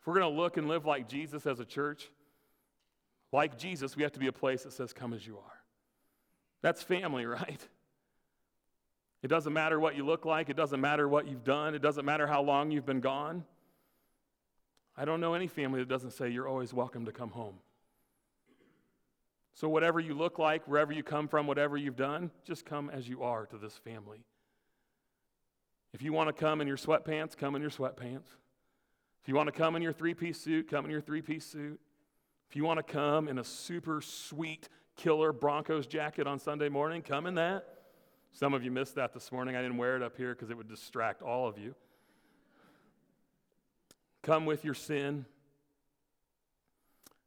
If 0.00 0.06
we're 0.06 0.18
going 0.18 0.34
to 0.34 0.40
look 0.40 0.56
and 0.56 0.68
live 0.68 0.84
like 0.84 1.08
Jesus 1.08 1.46
as 1.46 1.60
a 1.60 1.64
church, 1.64 2.10
like 3.32 3.58
Jesus, 3.58 3.96
we 3.96 4.02
have 4.02 4.12
to 4.12 4.20
be 4.20 4.26
a 4.26 4.32
place 4.32 4.62
that 4.62 4.72
says, 4.72 4.92
Come 4.92 5.12
as 5.12 5.26
you 5.26 5.36
are. 5.38 5.62
That's 6.62 6.82
family, 6.82 7.26
right? 7.26 7.66
It 9.22 9.28
doesn't 9.28 9.52
matter 9.52 9.80
what 9.80 9.96
you 9.96 10.04
look 10.04 10.24
like, 10.24 10.50
it 10.50 10.56
doesn't 10.56 10.80
matter 10.80 11.08
what 11.08 11.26
you've 11.26 11.44
done, 11.44 11.74
it 11.74 11.80
doesn't 11.80 12.04
matter 12.04 12.26
how 12.26 12.42
long 12.42 12.70
you've 12.70 12.86
been 12.86 13.00
gone. 13.00 13.44
I 14.96 15.04
don't 15.04 15.20
know 15.20 15.34
any 15.34 15.46
family 15.48 15.80
that 15.80 15.88
doesn't 15.88 16.12
say 16.12 16.30
you're 16.30 16.48
always 16.48 16.72
welcome 16.72 17.04
to 17.06 17.12
come 17.12 17.30
home. 17.30 17.56
So, 19.54 19.68
whatever 19.68 20.00
you 20.00 20.14
look 20.14 20.38
like, 20.38 20.66
wherever 20.66 20.92
you 20.92 21.02
come 21.02 21.28
from, 21.28 21.46
whatever 21.46 21.76
you've 21.76 21.96
done, 21.96 22.30
just 22.44 22.64
come 22.64 22.90
as 22.90 23.08
you 23.08 23.22
are 23.22 23.46
to 23.46 23.58
this 23.58 23.74
family. 23.78 24.24
If 25.92 26.02
you 26.02 26.12
want 26.12 26.28
to 26.28 26.32
come 26.32 26.60
in 26.60 26.66
your 26.66 26.76
sweatpants, 26.76 27.36
come 27.36 27.54
in 27.54 27.62
your 27.62 27.70
sweatpants. 27.70 28.26
If 29.22 29.28
you 29.28 29.36
want 29.36 29.46
to 29.46 29.52
come 29.52 29.76
in 29.76 29.82
your 29.82 29.92
three 29.92 30.12
piece 30.12 30.40
suit, 30.40 30.68
come 30.68 30.84
in 30.84 30.90
your 30.90 31.00
three 31.00 31.22
piece 31.22 31.46
suit. 31.46 31.80
If 32.50 32.56
you 32.56 32.64
want 32.64 32.78
to 32.78 32.82
come 32.82 33.28
in 33.28 33.38
a 33.38 33.44
super 33.44 34.00
sweet 34.00 34.68
killer 34.96 35.32
Broncos 35.32 35.86
jacket 35.86 36.26
on 36.26 36.38
Sunday 36.38 36.68
morning, 36.68 37.00
come 37.00 37.26
in 37.26 37.36
that. 37.36 37.64
Some 38.32 38.54
of 38.54 38.64
you 38.64 38.72
missed 38.72 38.96
that 38.96 39.14
this 39.14 39.30
morning. 39.30 39.54
I 39.54 39.62
didn't 39.62 39.76
wear 39.76 39.94
it 39.94 40.02
up 40.02 40.16
here 40.16 40.34
because 40.34 40.50
it 40.50 40.56
would 40.56 40.68
distract 40.68 41.22
all 41.22 41.46
of 41.46 41.58
you. 41.58 41.76
Come 44.24 44.46
with 44.46 44.64
your 44.64 44.74
sin. 44.74 45.26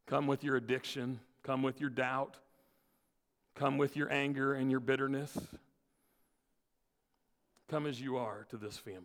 Come 0.08 0.26
with 0.26 0.44
your 0.44 0.56
addiction. 0.56 1.20
Come 1.44 1.62
with 1.62 1.80
your 1.80 1.92
doubt. 1.92 2.38
Come 3.54 3.78
with 3.78 3.96
your 3.96 4.12
anger 4.12 4.56
and 4.56 4.72
your 4.72 4.80
bitterness. 4.80 5.38
Come 7.70 7.86
as 7.86 8.02
you 8.02 8.18
are 8.18 8.48
to 8.50 8.58
this 8.58 8.78
family. 8.78 9.04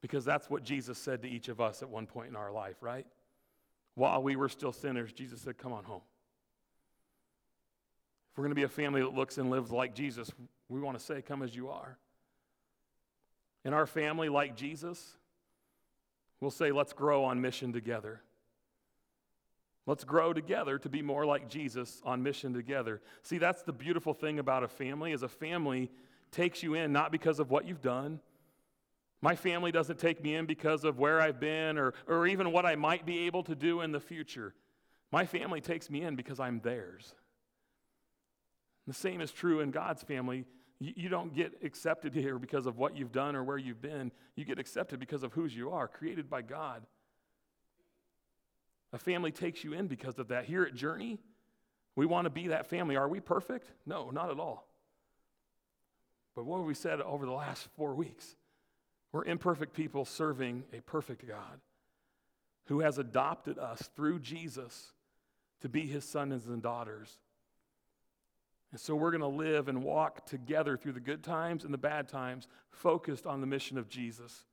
Because 0.00 0.24
that's 0.24 0.48
what 0.48 0.64
Jesus 0.64 0.96
said 0.96 1.22
to 1.22 1.28
each 1.28 1.48
of 1.48 1.60
us 1.60 1.82
at 1.82 1.90
one 1.90 2.06
point 2.06 2.30
in 2.30 2.36
our 2.36 2.50
life, 2.50 2.76
right? 2.80 3.06
While 3.94 4.22
we 4.22 4.34
were 4.34 4.48
still 4.48 4.72
sinners, 4.72 5.12
Jesus 5.12 5.42
said, 5.42 5.58
Come 5.58 5.74
on 5.74 5.84
home. 5.84 6.02
If 8.32 8.38
we're 8.38 8.44
going 8.44 8.50
to 8.50 8.56
be 8.56 8.62
a 8.62 8.68
family 8.68 9.02
that 9.02 9.14
looks 9.14 9.36
and 9.36 9.50
lives 9.50 9.70
like 9.70 9.94
Jesus, 9.94 10.30
we 10.70 10.80
want 10.80 10.98
to 10.98 11.04
say, 11.04 11.20
Come 11.20 11.42
as 11.42 11.54
you 11.54 11.68
are. 11.68 11.98
In 13.62 13.74
our 13.74 13.86
family, 13.86 14.30
like 14.30 14.56
Jesus, 14.56 15.16
we'll 16.40 16.50
say, 16.50 16.72
Let's 16.72 16.92
grow 16.92 17.24
on 17.24 17.40
mission 17.40 17.72
together. 17.72 18.22
Let's 19.86 20.04
grow 20.04 20.32
together 20.32 20.78
to 20.78 20.88
be 20.88 21.02
more 21.02 21.26
like 21.26 21.48
Jesus 21.48 22.00
on 22.04 22.22
mission 22.22 22.54
together. 22.54 23.02
See, 23.22 23.36
that's 23.36 23.62
the 23.62 23.72
beautiful 23.72 24.14
thing 24.14 24.38
about 24.38 24.62
a 24.62 24.68
family 24.68 25.12
is 25.12 25.22
a 25.22 25.28
family 25.28 25.90
takes 26.30 26.62
you 26.62 26.74
in 26.74 26.92
not 26.92 27.12
because 27.12 27.38
of 27.38 27.50
what 27.50 27.66
you've 27.66 27.82
done. 27.82 28.20
My 29.20 29.36
family 29.36 29.72
doesn't 29.72 29.98
take 29.98 30.22
me 30.22 30.34
in 30.34 30.46
because 30.46 30.84
of 30.84 30.98
where 30.98 31.20
I've 31.20 31.38
been 31.38 31.78
or, 31.78 31.94
or 32.06 32.26
even 32.26 32.50
what 32.50 32.66
I 32.66 32.76
might 32.76 33.06
be 33.06 33.26
able 33.26 33.42
to 33.44 33.54
do 33.54 33.82
in 33.82 33.92
the 33.92 34.00
future. 34.00 34.54
My 35.12 35.26
family 35.26 35.60
takes 35.60 35.88
me 35.90 36.02
in 36.02 36.16
because 36.16 36.40
I'm 36.40 36.60
theirs. 36.60 37.14
The 38.86 38.94
same 38.94 39.20
is 39.20 39.32
true 39.32 39.60
in 39.60 39.70
God's 39.70 40.02
family. 40.02 40.44
You, 40.96 41.08
don't 41.08 41.34
get 41.34 41.52
accepted 41.62 42.14
here 42.14 42.38
because 42.38 42.66
of 42.66 42.76
what 42.76 42.96
you've 42.96 43.12
done 43.12 43.36
or 43.36 43.44
where 43.44 43.56
you've 43.56 43.80
been. 43.80 44.12
You 44.36 44.44
get 44.44 44.58
accepted 44.58 45.00
because 45.00 45.22
of 45.22 45.32
whose 45.32 45.54
you 45.56 45.70
are, 45.70 45.88
created 45.88 46.28
by 46.28 46.42
God. 46.42 46.82
A 48.92 48.98
family 48.98 49.32
takes 49.32 49.64
you 49.64 49.72
in 49.72 49.86
because 49.86 50.18
of 50.18 50.28
that. 50.28 50.44
Here 50.44 50.62
at 50.64 50.74
Journey, 50.74 51.18
we 51.96 52.06
want 52.06 52.26
to 52.26 52.30
be 52.30 52.48
that 52.48 52.66
family. 52.66 52.96
Are 52.96 53.08
we 53.08 53.20
perfect? 53.20 53.70
No, 53.86 54.10
not 54.10 54.30
at 54.30 54.38
all. 54.38 54.66
But 56.34 56.44
what 56.44 56.58
have 56.58 56.66
we 56.66 56.74
said 56.74 57.00
over 57.00 57.24
the 57.24 57.32
last 57.32 57.68
four 57.76 57.94
weeks? 57.94 58.36
We're 59.12 59.24
imperfect 59.24 59.74
people 59.74 60.04
serving 60.04 60.64
a 60.72 60.80
perfect 60.80 61.26
God 61.26 61.60
who 62.66 62.80
has 62.80 62.98
adopted 62.98 63.58
us 63.58 63.90
through 63.94 64.18
Jesus 64.20 64.92
to 65.60 65.68
be 65.68 65.86
his 65.86 66.04
sons 66.04 66.46
and 66.46 66.62
daughters. 66.62 67.18
And 68.74 68.80
so 68.80 68.96
we're 68.96 69.12
going 69.12 69.20
to 69.20 69.28
live 69.28 69.68
and 69.68 69.84
walk 69.84 70.26
together 70.26 70.76
through 70.76 70.94
the 70.94 71.00
good 71.00 71.22
times 71.22 71.62
and 71.62 71.72
the 71.72 71.78
bad 71.78 72.08
times, 72.08 72.48
focused 72.72 73.24
on 73.24 73.40
the 73.40 73.46
mission 73.46 73.78
of 73.78 73.88
Jesus 73.88 74.46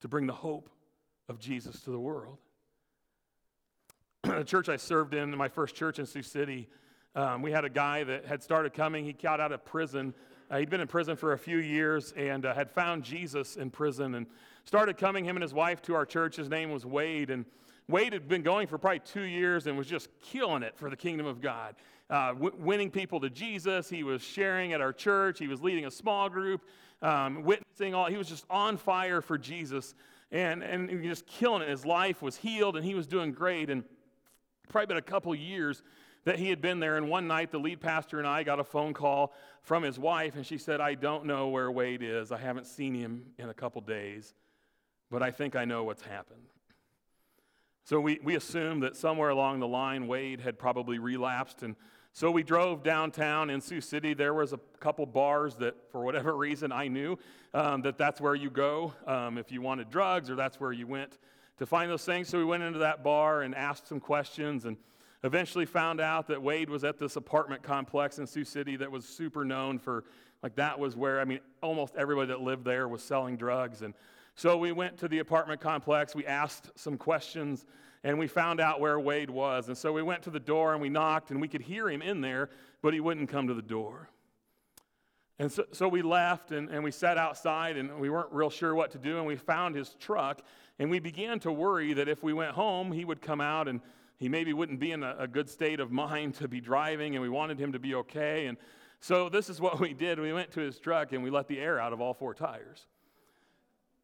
to 0.00 0.08
bring 0.08 0.26
the 0.26 0.32
hope 0.32 0.70
of 1.28 1.38
Jesus 1.38 1.82
to 1.82 1.90
the 1.90 2.00
world. 2.00 2.38
the 4.22 4.44
church 4.44 4.70
I 4.70 4.76
served 4.76 5.12
in, 5.12 5.36
my 5.36 5.48
first 5.48 5.74
church 5.74 5.98
in 5.98 6.06
Sioux 6.06 6.22
City, 6.22 6.70
um, 7.14 7.42
we 7.42 7.52
had 7.52 7.66
a 7.66 7.68
guy 7.68 8.02
that 8.02 8.24
had 8.24 8.42
started 8.42 8.72
coming. 8.72 9.04
He 9.04 9.12
got 9.12 9.40
out 9.40 9.52
of 9.52 9.62
prison 9.62 10.14
uh, 10.50 10.58
he'd 10.58 10.68
been 10.68 10.80
in 10.80 10.88
prison 10.88 11.14
for 11.14 11.32
a 11.32 11.38
few 11.38 11.58
years 11.58 12.12
and 12.16 12.44
uh, 12.44 12.52
had 12.52 12.68
found 12.68 13.04
Jesus 13.04 13.54
in 13.54 13.70
prison 13.70 14.16
and 14.16 14.26
started 14.64 14.98
coming, 14.98 15.24
him 15.24 15.36
and 15.36 15.42
his 15.42 15.54
wife, 15.54 15.80
to 15.82 15.94
our 15.94 16.04
church. 16.04 16.34
His 16.34 16.48
name 16.48 16.72
was 16.72 16.84
Wade. 16.84 17.30
And 17.30 17.44
Wade 17.90 18.12
had 18.12 18.28
been 18.28 18.42
going 18.42 18.66
for 18.66 18.78
probably 18.78 19.00
two 19.00 19.22
years 19.22 19.66
and 19.66 19.76
was 19.76 19.86
just 19.86 20.08
killing 20.22 20.62
it 20.62 20.76
for 20.76 20.90
the 20.90 20.96
kingdom 20.96 21.26
of 21.26 21.40
God, 21.40 21.74
uh, 22.08 22.28
w- 22.32 22.54
winning 22.58 22.90
people 22.90 23.20
to 23.20 23.30
Jesus. 23.30 23.88
He 23.88 24.02
was 24.02 24.22
sharing 24.22 24.72
at 24.72 24.80
our 24.80 24.92
church, 24.92 25.38
he 25.38 25.48
was 25.48 25.60
leading 25.60 25.86
a 25.86 25.90
small 25.90 26.28
group, 26.28 26.62
um, 27.02 27.42
witnessing 27.42 27.94
all. 27.94 28.06
He 28.06 28.16
was 28.16 28.28
just 28.28 28.44
on 28.50 28.76
fire 28.76 29.20
for 29.20 29.38
Jesus 29.38 29.94
and, 30.30 30.62
and 30.62 31.02
just 31.02 31.26
killing 31.26 31.62
it. 31.62 31.68
His 31.68 31.84
life 31.84 32.22
was 32.22 32.36
healed 32.36 32.76
and 32.76 32.84
he 32.84 32.94
was 32.94 33.06
doing 33.06 33.32
great. 33.32 33.70
And 33.70 33.84
probably 34.70 34.86
been 34.86 34.96
a 34.96 35.02
couple 35.02 35.34
years 35.34 35.82
that 36.24 36.38
he 36.38 36.48
had 36.48 36.60
been 36.60 36.80
there. 36.80 36.96
And 36.96 37.08
one 37.08 37.26
night, 37.26 37.50
the 37.50 37.58
lead 37.58 37.80
pastor 37.80 38.18
and 38.18 38.26
I 38.26 38.42
got 38.42 38.60
a 38.60 38.64
phone 38.64 38.94
call 38.94 39.34
from 39.62 39.82
his 39.82 39.98
wife, 39.98 40.36
and 40.36 40.46
she 40.46 40.58
said, 40.58 40.80
I 40.80 40.94
don't 40.94 41.26
know 41.26 41.48
where 41.48 41.70
Wade 41.70 42.02
is. 42.02 42.32
I 42.32 42.38
haven't 42.38 42.66
seen 42.66 42.94
him 42.94 43.26
in 43.38 43.48
a 43.50 43.54
couple 43.54 43.80
days, 43.80 44.34
but 45.10 45.22
I 45.22 45.30
think 45.30 45.56
I 45.56 45.64
know 45.64 45.84
what's 45.84 46.02
happened. 46.02 46.40
So 47.84 48.00
we, 48.00 48.20
we 48.22 48.36
assumed 48.36 48.82
that 48.82 48.96
somewhere 48.96 49.30
along 49.30 49.60
the 49.60 49.68
line, 49.68 50.06
Wade 50.06 50.40
had 50.40 50.58
probably 50.58 50.98
relapsed. 50.98 51.62
And 51.62 51.76
so 52.12 52.30
we 52.30 52.42
drove 52.42 52.82
downtown 52.82 53.50
in 53.50 53.60
Sioux 53.60 53.80
City. 53.80 54.14
There 54.14 54.34
was 54.34 54.52
a 54.52 54.60
couple 54.78 55.06
bars 55.06 55.56
that, 55.56 55.74
for 55.90 56.04
whatever 56.04 56.36
reason, 56.36 56.72
I 56.72 56.88
knew 56.88 57.18
um, 57.54 57.82
that 57.82 57.98
that's 57.98 58.20
where 58.20 58.34
you 58.34 58.50
go 58.50 58.92
um, 59.06 59.38
if 59.38 59.50
you 59.50 59.62
wanted 59.62 59.90
drugs 59.90 60.30
or 60.30 60.36
that's 60.36 60.60
where 60.60 60.72
you 60.72 60.86
went 60.86 61.18
to 61.58 61.66
find 61.66 61.90
those 61.90 62.04
things. 62.04 62.28
So 62.28 62.38
we 62.38 62.44
went 62.44 62.62
into 62.62 62.80
that 62.80 63.02
bar 63.02 63.42
and 63.42 63.54
asked 63.54 63.88
some 63.88 64.00
questions. 64.00 64.64
And 64.64 64.76
Eventually 65.22 65.66
found 65.66 66.00
out 66.00 66.28
that 66.28 66.40
Wade 66.40 66.70
was 66.70 66.82
at 66.82 66.98
this 66.98 67.16
apartment 67.16 67.62
complex 67.62 68.18
in 68.18 68.26
Sioux 68.26 68.44
City 68.44 68.76
that 68.76 68.90
was 68.90 69.04
super 69.04 69.44
known 69.44 69.78
for, 69.78 70.04
like, 70.42 70.54
that 70.56 70.78
was 70.78 70.96
where, 70.96 71.20
I 71.20 71.26
mean, 71.26 71.40
almost 71.62 71.94
everybody 71.94 72.28
that 72.28 72.40
lived 72.40 72.64
there 72.64 72.88
was 72.88 73.02
selling 73.02 73.36
drugs. 73.36 73.82
And 73.82 73.92
so 74.40 74.56
we 74.56 74.72
went 74.72 74.96
to 74.96 75.06
the 75.06 75.18
apartment 75.18 75.60
complex, 75.60 76.14
we 76.14 76.24
asked 76.24 76.70
some 76.74 76.96
questions, 76.96 77.66
and 78.04 78.18
we 78.18 78.26
found 78.26 78.58
out 78.58 78.80
where 78.80 78.98
Wade 78.98 79.28
was. 79.28 79.68
And 79.68 79.76
so 79.76 79.92
we 79.92 80.02
went 80.02 80.22
to 80.22 80.30
the 80.30 80.40
door 80.40 80.72
and 80.72 80.80
we 80.80 80.88
knocked, 80.88 81.30
and 81.30 81.42
we 81.42 81.46
could 81.46 81.60
hear 81.60 81.90
him 81.90 82.00
in 82.00 82.22
there, 82.22 82.48
but 82.80 82.94
he 82.94 83.00
wouldn't 83.00 83.28
come 83.28 83.48
to 83.48 83.52
the 83.52 83.60
door. 83.60 84.08
And 85.38 85.52
so, 85.52 85.66
so 85.72 85.88
we 85.88 86.00
left 86.00 86.52
and, 86.52 86.70
and 86.70 86.82
we 86.82 86.90
sat 86.90 87.18
outside 87.18 87.76
and 87.76 88.00
we 88.00 88.08
weren't 88.08 88.32
real 88.32 88.48
sure 88.48 88.74
what 88.74 88.92
to 88.92 88.98
do. 88.98 89.18
And 89.18 89.26
we 89.26 89.36
found 89.36 89.76
his 89.76 89.94
truck 90.00 90.40
and 90.78 90.90
we 90.90 91.00
began 91.00 91.38
to 91.40 91.52
worry 91.52 91.92
that 91.92 92.08
if 92.08 92.22
we 92.22 92.32
went 92.32 92.52
home, 92.52 92.92
he 92.92 93.04
would 93.04 93.20
come 93.20 93.42
out 93.42 93.68
and 93.68 93.82
he 94.16 94.30
maybe 94.30 94.54
wouldn't 94.54 94.80
be 94.80 94.92
in 94.92 95.02
a, 95.02 95.16
a, 95.18 95.28
good 95.28 95.50
state 95.50 95.80
of 95.80 95.92
mind 95.92 96.36
to 96.36 96.48
be 96.48 96.62
driving, 96.62 97.14
and 97.14 97.20
we 97.20 97.28
wanted 97.28 97.58
him 97.58 97.72
to 97.72 97.78
be 97.78 97.94
okay. 97.94 98.46
And 98.46 98.56
so 99.00 99.28
this 99.28 99.50
is 99.50 99.60
what 99.60 99.78
we 99.80 99.92
did. 99.92 100.18
We 100.18 100.32
went 100.32 100.50
to 100.52 100.60
his 100.60 100.78
truck 100.78 101.12
and 101.12 101.22
we 101.22 101.28
let 101.28 101.46
the 101.46 101.60
air 101.60 101.78
out 101.78 101.92
of 101.92 102.00
all 102.00 102.14
four 102.14 102.32
tires. 102.32 102.86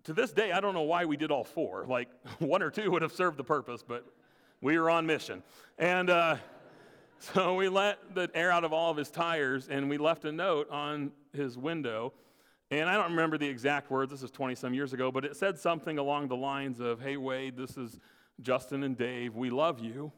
To 0.06 0.12
this 0.12 0.30
day, 0.30 0.52
I 0.52 0.60
don't 0.60 0.72
know 0.72 0.82
why 0.82 1.04
we 1.04 1.16
did 1.16 1.32
all 1.32 1.42
four. 1.42 1.84
Like 1.88 2.08
one 2.38 2.62
or 2.62 2.70
two 2.70 2.92
would 2.92 3.02
have 3.02 3.10
served 3.10 3.38
the 3.38 3.44
purpose, 3.44 3.82
but 3.82 4.06
we 4.60 4.78
were 4.78 4.88
on 4.88 5.04
mission. 5.04 5.42
And 5.78 6.08
uh, 6.10 6.36
so 7.18 7.56
we 7.56 7.68
let 7.68 8.14
the 8.14 8.30
air 8.32 8.52
out 8.52 8.62
of 8.62 8.72
all 8.72 8.92
of 8.92 8.96
his 8.96 9.10
tires, 9.10 9.66
and 9.68 9.90
we 9.90 9.98
left 9.98 10.24
a 10.24 10.30
note 10.30 10.70
on 10.70 11.10
his 11.32 11.58
window. 11.58 12.12
And 12.70 12.88
I 12.88 12.94
don't 12.94 13.10
remember 13.10 13.36
the 13.36 13.48
exact 13.48 13.90
words, 13.90 14.12
this 14.12 14.22
is 14.22 14.30
20 14.30 14.54
some 14.54 14.72
years 14.74 14.92
ago, 14.92 15.10
but 15.10 15.24
it 15.24 15.34
said 15.34 15.58
something 15.58 15.98
along 15.98 16.28
the 16.28 16.36
lines 16.36 16.78
of, 16.78 17.00
Hey, 17.00 17.16
Wade, 17.16 17.56
this 17.56 17.76
is 17.76 17.98
Justin 18.40 18.84
and 18.84 18.96
Dave, 18.96 19.34
we 19.34 19.50
love 19.50 19.80
you. 19.80 20.12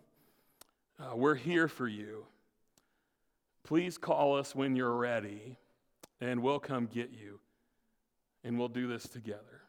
Uh, 1.00 1.16
we're 1.16 1.34
here 1.34 1.66
for 1.66 1.88
you. 1.88 2.26
Please 3.64 3.96
call 3.96 4.36
us 4.36 4.54
when 4.54 4.76
you're 4.76 4.96
ready, 4.96 5.56
and 6.20 6.42
we'll 6.42 6.60
come 6.60 6.86
get 6.86 7.10
you, 7.10 7.40
and 8.44 8.58
we'll 8.58 8.68
do 8.68 8.86
this 8.86 9.08
together. 9.08 9.62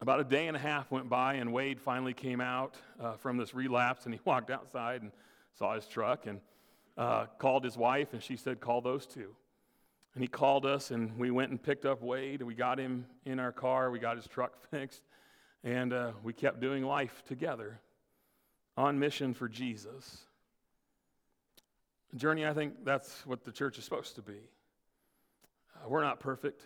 About 0.00 0.20
a 0.20 0.24
day 0.24 0.46
and 0.46 0.56
a 0.56 0.60
half 0.60 0.90
went 0.90 1.08
by, 1.08 1.34
and 1.34 1.52
Wade 1.52 1.80
finally 1.80 2.12
came 2.12 2.40
out 2.40 2.74
uh, 3.00 3.14
from 3.14 3.38
this 3.38 3.54
relapse, 3.54 4.04
and 4.04 4.12
he 4.12 4.20
walked 4.26 4.50
outside 4.50 5.00
and 5.02 5.10
saw 5.54 5.74
his 5.74 5.86
truck 5.86 6.26
and 6.26 6.40
uh, 6.98 7.26
called 7.38 7.64
his 7.64 7.78
wife, 7.78 8.12
and 8.12 8.22
she 8.22 8.36
said, 8.36 8.60
Call 8.60 8.82
those 8.82 9.06
two. 9.06 9.34
And 10.14 10.22
he 10.22 10.28
called 10.28 10.66
us, 10.66 10.90
and 10.90 11.18
we 11.18 11.30
went 11.30 11.50
and 11.50 11.62
picked 11.62 11.86
up 11.86 12.02
Wade, 12.02 12.40
and 12.40 12.46
we 12.46 12.54
got 12.54 12.78
him 12.78 13.06
in 13.24 13.38
our 13.38 13.52
car, 13.52 13.90
we 13.90 13.98
got 13.98 14.16
his 14.16 14.26
truck 14.26 14.60
fixed, 14.70 15.02
and 15.64 15.92
uh, 15.92 16.12
we 16.22 16.32
kept 16.32 16.60
doing 16.60 16.84
life 16.84 17.22
together 17.26 17.80
on 18.76 18.98
mission 18.98 19.32
for 19.32 19.48
Jesus. 19.48 20.26
Journey, 22.14 22.46
I 22.46 22.52
think 22.52 22.84
that's 22.84 23.26
what 23.26 23.44
the 23.44 23.52
church 23.52 23.78
is 23.78 23.84
supposed 23.84 24.14
to 24.16 24.22
be. 24.22 24.40
Uh, 25.74 25.88
we're 25.88 26.02
not 26.02 26.20
perfect, 26.20 26.62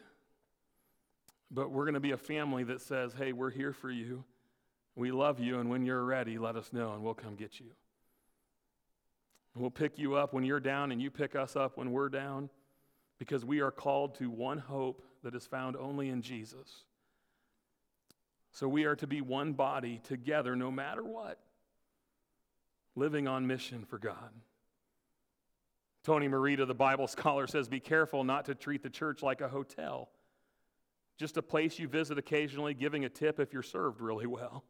but 1.51 1.71
we're 1.71 1.85
going 1.85 1.95
to 1.95 2.01
be 2.01 2.13
a 2.13 2.17
family 2.17 2.65
that 2.65 2.81
says, 2.81 3.13
hey, 3.13 3.33
we're 3.33 3.51
here 3.51 3.73
for 3.73 3.91
you. 3.91 4.25
We 4.95 5.11
love 5.11 5.41
you, 5.41 5.59
and 5.59 5.71
when 5.71 5.85
you're 5.85 6.05
ready, 6.05 6.39
let 6.39 6.57
us 6.57 6.73
know, 6.73 6.93
and 6.93 7.03
we'll 7.03 7.15
come 7.15 7.35
get 7.35 7.59
you. 7.59 7.71
We'll 9.55 9.71
pick 9.71 9.99
you 9.99 10.15
up 10.15 10.33
when 10.33 10.45
you're 10.45 10.61
down, 10.61 10.93
and 10.93 11.03
you 11.03 11.11
pick 11.11 11.35
us 11.35 11.57
up 11.57 11.77
when 11.77 11.91
we're 11.91 12.09
down, 12.09 12.51
because 13.19 13.45
we 13.45 13.61
are 13.61 13.71
called 13.71 14.15
to 14.17 14.31
one 14.31 14.59
hope 14.59 15.03
that 15.23 15.35
is 15.35 15.47
found 15.47 15.77
only 15.77 16.09
in 16.09 16.23
Jesus. 16.23 16.85
So 18.53 18.69
we 18.69 18.85
are 18.85 18.97
to 18.97 19.07
be 19.07 19.21
one 19.21 19.53
body 19.53 20.01
together 20.05 20.57
no 20.57 20.71
matter 20.71 21.03
what, 21.03 21.39
living 22.97 23.29
on 23.29 23.47
mission 23.47 23.85
for 23.85 23.99
God. 23.99 24.31
Tony 26.05 26.29
Merida, 26.29 26.67
the 26.67 26.75
Bible 26.75 27.07
scholar, 27.09 27.47
says 27.47 27.69
be 27.69 27.81
careful 27.81 28.25
not 28.25 28.47
to 28.47 28.55
treat 28.55 28.83
the 28.83 28.91
church 28.91 29.23
like 29.23 29.41
a 29.41 29.49
hotel, 29.49 30.09
just 31.21 31.37
a 31.37 31.43
place 31.43 31.79
you 31.79 31.87
visit 31.87 32.17
occasionally, 32.17 32.73
giving 32.73 33.05
a 33.05 33.09
tip 33.11 33.39
if 33.39 33.53
you're 33.53 33.63
served 33.63 34.01
really 34.01 34.27
well. 34.27 34.65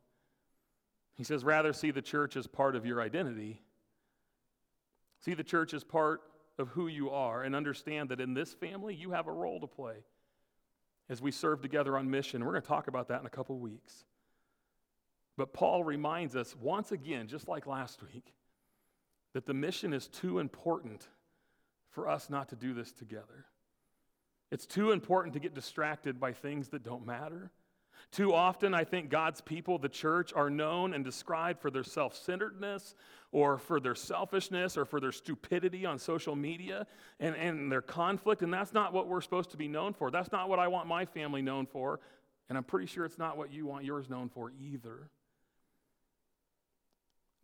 He 1.15 1.23
says 1.23 1.45
rather 1.45 1.73
see 1.73 1.93
the 1.93 2.03
church 2.03 2.37
as 2.37 2.49
part 2.49 2.75
of 2.75 2.85
your 2.85 3.01
identity. 3.01 3.63
See 5.21 5.35
the 5.35 5.45
church 5.45 5.73
as 5.73 5.85
part 5.85 6.23
of 6.59 6.67
who 6.71 6.89
you 6.89 7.09
are, 7.11 7.45
and 7.45 7.55
understand 7.55 8.09
that 8.09 8.21
in 8.21 8.35
this 8.35 8.53
family 8.53 8.97
you 8.97 9.13
have 9.13 9.29
a 9.29 9.33
role 9.33 9.61
to 9.61 9.69
play 9.69 10.05
as 11.09 11.23
we 11.23 11.31
serve 11.31 11.63
together 11.63 11.97
on 11.97 12.11
mission. 12.11 12.45
We're 12.45 12.51
going 12.51 12.63
to 12.63 12.69
talk 12.69 12.89
about 12.89 13.07
that 13.09 13.21
in 13.21 13.27
a 13.27 13.31
couple 13.31 13.57
weeks. 13.61 14.05
But 15.37 15.53
Paul 15.53 15.85
reminds 15.85 16.35
us 16.35 16.57
once 16.57 16.91
again, 16.91 17.29
just 17.29 17.47
like 17.47 17.69
last 17.69 18.03
week, 18.03 18.35
that 19.35 19.47
the 19.47 19.55
mission 19.55 19.93
is 19.93 20.09
too 20.09 20.41
important 20.41 21.07
for 21.91 22.09
us 22.09 22.29
not 22.29 22.49
to 22.49 22.57
do 22.57 22.75
this 22.75 22.91
together. 22.91 23.47
It's 24.51 24.67
too 24.67 24.91
important 24.91 25.35
to 25.35 25.41
get 25.41 25.55
distracted 25.55 26.19
by 26.19 26.33
things 26.33 26.69
that 26.69 26.83
don't 26.83 27.07
matter. 27.07 27.51
Too 28.11 28.35
often, 28.35 28.75
I 28.75 28.83
think 28.83 29.09
God's 29.09 29.41
people, 29.41 29.79
the 29.79 29.89
church, 29.89 30.33
are 30.35 30.51
known 30.51 30.95
and 30.95 31.05
described 31.05 31.61
for 31.61 31.71
their 31.71 31.85
self 31.85 32.17
centeredness 32.17 32.97
or 33.31 33.59
for 33.59 33.79
their 33.79 33.95
selfishness 33.95 34.77
or 34.77 34.85
for 34.85 34.99
their 34.99 35.13
stupidity 35.13 35.87
on 35.87 35.99
social 35.99 36.35
media 36.35 36.87
and, 37.21 37.37
and 37.37 37.71
their 37.71 37.83
conflict. 37.83 38.43
And 38.43 38.53
that's 38.53 38.73
not 38.73 38.93
what 38.93 39.07
we're 39.07 39.21
supposed 39.21 39.51
to 39.51 39.57
be 39.57 39.69
known 39.69 39.93
for. 39.93 40.11
That's 40.11 40.33
not 40.33 40.49
what 40.49 40.59
I 40.59 40.67
want 40.67 40.89
my 40.89 41.05
family 41.05 41.41
known 41.41 41.67
for. 41.67 42.01
And 42.49 42.59
I'm 42.59 42.65
pretty 42.65 42.87
sure 42.87 43.05
it's 43.05 43.19
not 43.19 43.37
what 43.37 43.53
you 43.53 43.67
want 43.67 43.85
yours 43.85 44.11
known 44.11 44.29
for 44.29 44.51
either. 44.61 45.09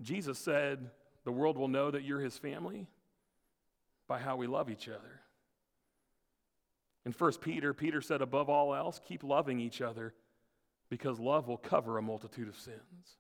Jesus 0.02 0.38
said, 0.38 0.90
The 1.24 1.32
world 1.32 1.56
will 1.56 1.68
know 1.68 1.92
that 1.92 2.02
you're 2.02 2.20
his 2.20 2.36
family 2.36 2.88
by 4.08 4.18
how 4.18 4.34
we 4.34 4.48
love 4.48 4.68
each 4.68 4.88
other. 4.88 5.20
In 7.06 7.12
1 7.12 7.32
Peter, 7.34 7.72
Peter 7.72 8.00
said, 8.00 8.20
above 8.20 8.48
all 8.50 8.74
else, 8.74 9.00
keep 9.06 9.22
loving 9.22 9.60
each 9.60 9.80
other 9.80 10.12
because 10.90 11.20
love 11.20 11.46
will 11.46 11.56
cover 11.56 11.98
a 11.98 12.02
multitude 12.02 12.48
of 12.48 12.58
sins. 12.58 13.16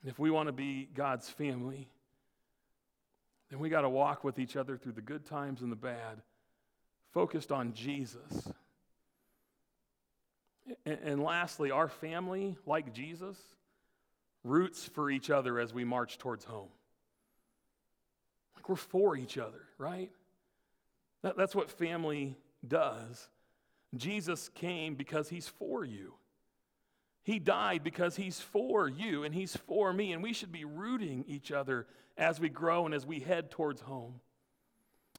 And 0.00 0.08
if 0.08 0.16
we 0.16 0.30
want 0.30 0.46
to 0.46 0.52
be 0.52 0.88
God's 0.94 1.28
family, 1.28 1.88
then 3.50 3.58
we 3.58 3.68
got 3.68 3.80
to 3.80 3.88
walk 3.88 4.22
with 4.22 4.38
each 4.38 4.54
other 4.54 4.76
through 4.76 4.92
the 4.92 5.02
good 5.02 5.26
times 5.26 5.60
and 5.60 5.72
the 5.72 5.76
bad, 5.76 6.22
focused 7.12 7.50
on 7.50 7.72
Jesus. 7.72 8.52
And, 10.86 10.98
and 11.02 11.22
lastly, 11.22 11.72
our 11.72 11.88
family, 11.88 12.56
like 12.64 12.94
Jesus, 12.94 13.36
roots 14.44 14.84
for 14.84 15.10
each 15.10 15.30
other 15.30 15.58
as 15.58 15.74
we 15.74 15.82
march 15.84 16.16
towards 16.18 16.44
home. 16.44 16.68
Like 18.54 18.68
we're 18.68 18.76
for 18.76 19.16
each 19.16 19.36
other, 19.36 19.62
right? 19.78 20.12
That, 21.28 21.36
that's 21.36 21.54
what 21.54 21.70
family 21.70 22.38
does. 22.66 23.28
Jesus 23.94 24.48
came 24.54 24.94
because 24.94 25.28
he's 25.28 25.46
for 25.46 25.84
you. 25.84 26.14
He 27.22 27.38
died 27.38 27.84
because 27.84 28.16
he's 28.16 28.40
for 28.40 28.88
you 28.88 29.24
and 29.24 29.34
he's 29.34 29.54
for 29.54 29.92
me, 29.92 30.12
and 30.12 30.22
we 30.22 30.32
should 30.32 30.52
be 30.52 30.64
rooting 30.64 31.26
each 31.28 31.52
other 31.52 31.86
as 32.16 32.40
we 32.40 32.48
grow 32.48 32.86
and 32.86 32.94
as 32.94 33.04
we 33.04 33.20
head 33.20 33.50
towards 33.50 33.82
home. 33.82 34.20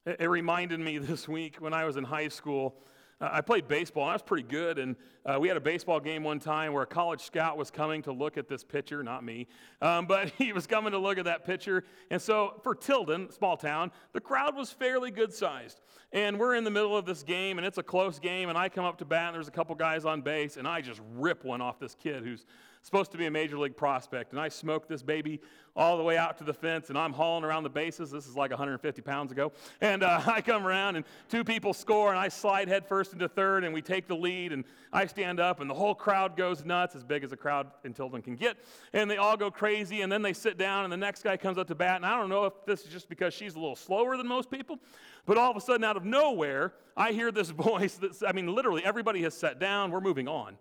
It 0.04 0.28
reminded 0.28 0.80
me 0.80 0.98
this 0.98 1.28
week 1.28 1.58
when 1.58 1.76
I 1.76 1.86
was 1.86 1.95
in 1.95 2.06
high 2.06 2.30
school. 2.30 2.82
Uh, 3.21 3.29
I 3.32 3.41
played 3.41 3.67
baseball, 3.67 4.03
and 4.03 4.12
I 4.12 4.13
was 4.13 4.21
pretty 4.21 4.47
good. 4.47 4.79
And 4.79 4.95
uh, 5.25 5.38
we 5.39 5.47
had 5.47 5.58
a 5.58 5.62
baseball 5.62 5.99
game 5.99 6.23
one 6.23 6.39
time 6.39 6.73
where 6.73 6.84
a 6.84 6.88
college 6.88 7.21
scout 7.21 7.58
was 7.58 7.69
coming 7.69 8.01
to 8.03 8.12
look 8.12 8.38
at 8.38 8.47
this 8.47 8.63
pitcher, 8.63 9.03
not 9.03 9.23
me, 9.23 9.47
um, 9.82 10.05
but 10.05 10.29
he 10.38 10.53
was 10.53 10.65
coming 10.65 10.91
to 10.91 10.97
look 10.97 11.17
at 11.17 11.25
that 11.25 11.45
pitcher. 11.45 11.84
And 12.10 12.21
so 12.21 12.60
for 12.63 12.73
Tilden, 12.73 13.32
small 13.32 13.58
town, 13.58 13.91
the 14.13 14.21
crowd 14.21 14.55
was 14.55 14.71
fairly 14.71 15.12
good 15.12 15.34
sized. 15.34 15.82
And 16.12 16.39
we're 16.39 16.55
in 16.55 16.63
the 16.63 16.71
middle 16.71 16.97
of 16.97 17.05
this 17.05 17.21
game, 17.21 17.60
and 17.60 17.67
it's 17.67 17.77
a 17.77 17.84
close 17.84 18.17
game. 18.17 18.49
And 18.49 18.58
I 18.58 18.69
come 18.69 18.86
up 18.86 18.97
to 18.99 19.05
bat, 19.05 19.27
and 19.27 19.36
there's 19.36 19.47
a 19.47 19.51
couple 19.51 19.75
guys 19.75 20.05
on 20.05 20.21
base, 20.21 20.58
and 20.58 20.67
I 20.67 20.82
just 20.82 21.01
rip 21.13 21.43
one 21.43 21.62
off 21.62 21.79
this 21.79 21.95
kid 21.95 22.23
who's 22.23 22.45
supposed 22.82 23.12
to 23.12 23.18
be 23.18 23.26
a 23.26 23.32
major 23.32 23.58
league 23.58 23.76
prospect. 23.76 24.32
And 24.32 24.39
I 24.39 24.50
smoke 24.50 24.88
this 24.88 25.04
baby 25.04 25.42
all 25.76 25.98
the 25.98 26.04
way 26.04 26.18
out 26.18 26.38
to 26.38 26.44
the 26.44 26.54
fence, 26.54 26.89
and 26.89 26.98
I'm 26.98 27.13
hauling 27.13 27.44
around 27.44 27.63
the 27.63 27.70
bases. 27.70 28.12
This 28.12 28.28
is 28.28 28.36
like 28.36 28.52
150 28.52 29.02
pounds 29.02 29.32
ago. 29.32 29.52
And 29.82 30.04
uh, 30.04 30.22
I 30.28 30.42
come 30.42 30.65
around, 30.65 30.96
and 30.96 31.06
two 31.30 31.44
people 31.44 31.74
score, 31.74 32.10
and 32.10 32.20
I 32.20 32.28
slide 32.28 32.68
headfirst 32.68 33.13
into 33.13 33.28
third, 33.28 33.63
and 33.63 33.74
we 33.74 33.82
take 33.82 34.08
the 34.08 34.15
lead. 34.15 34.52
And 34.52 34.65
I 34.92 35.06
stand 35.06 35.39
up, 35.39 35.62
and 35.62 35.70
the 35.70 35.74
whole 35.74 35.96
crowd 35.96 36.36
goes 36.36 36.65
nuts, 36.65 36.96
as 36.96 37.04
big 37.04 37.24
as 37.24 37.32
a 37.32 37.38
crowd 37.38 37.68
in 37.84 37.94
Tilden 37.94 38.22
can 38.22 38.36
get. 38.36 38.58
And 38.94 39.10
they 39.10 39.18
all 39.18 39.38
go 39.38 39.52
crazy, 39.52 40.02
and 40.02 40.12
then 40.12 40.22
they 40.22 40.34
sit 40.34 40.58
down, 40.58 40.84
and 40.84 40.92
the 40.92 40.98
next 40.98 41.24
guy 41.24 41.38
comes 41.38 41.58
up 41.58 41.68
to 41.68 41.76
bat. 41.76 41.98
And 41.98 42.06
I 42.06 42.18
don't 42.18 42.30
know 42.30 42.46
if 42.46 42.54
this 42.65 42.82
is 42.82 42.92
just 42.92 43.10
because 43.10 43.34
she's 43.34 43.56
a 43.56 43.60
little 43.60 43.76
slower 43.76 44.18
than 44.18 44.28
most 44.28 44.50
people, 44.50 44.80
but 45.26 45.38
all 45.38 45.52
of 45.52 45.58
a 45.58 45.62
sudden, 45.62 45.84
out 45.84 45.98
of 45.98 46.06
nowhere, 46.06 46.74
I 46.98 47.12
hear 47.12 47.32
this 47.32 47.50
voice 47.52 47.96
that's, 47.96 48.24
I 48.24 48.32
mean, 48.32 48.48
literally, 48.48 48.84
everybody 48.84 49.22
has 49.24 49.34
sat 49.34 49.60
down. 49.60 49.92
We're 49.92 50.02
moving 50.02 50.28
on. 50.28 50.58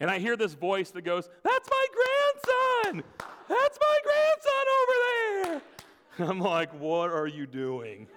And 0.00 0.10
I 0.10 0.18
hear 0.18 0.36
this 0.36 0.54
voice 0.54 0.90
that 0.90 1.02
goes, 1.02 1.28
That's 1.42 1.68
my 1.70 1.86
grandson! 1.94 3.04
That's 3.48 3.78
my 3.80 3.98
grandson 4.04 4.64
over 4.80 4.92
there! 6.18 6.28
I'm 6.30 6.40
like, 6.40 6.72
What 6.78 7.10
are 7.10 7.26
you 7.26 7.46
doing? 7.46 8.06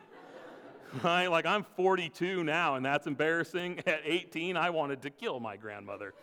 Right? 1.04 1.28
Like, 1.28 1.46
I'm 1.46 1.64
42 1.78 2.44
now, 2.44 2.76
and 2.76 2.86
that's 2.86 3.08
embarrassing. 3.08 3.80
At 3.88 4.02
18, 4.04 4.58
I 4.58 4.72
wanted 4.72 5.04
to 5.04 5.10
kill 5.10 5.40
my 5.40 5.56
grandmother. 5.56 6.14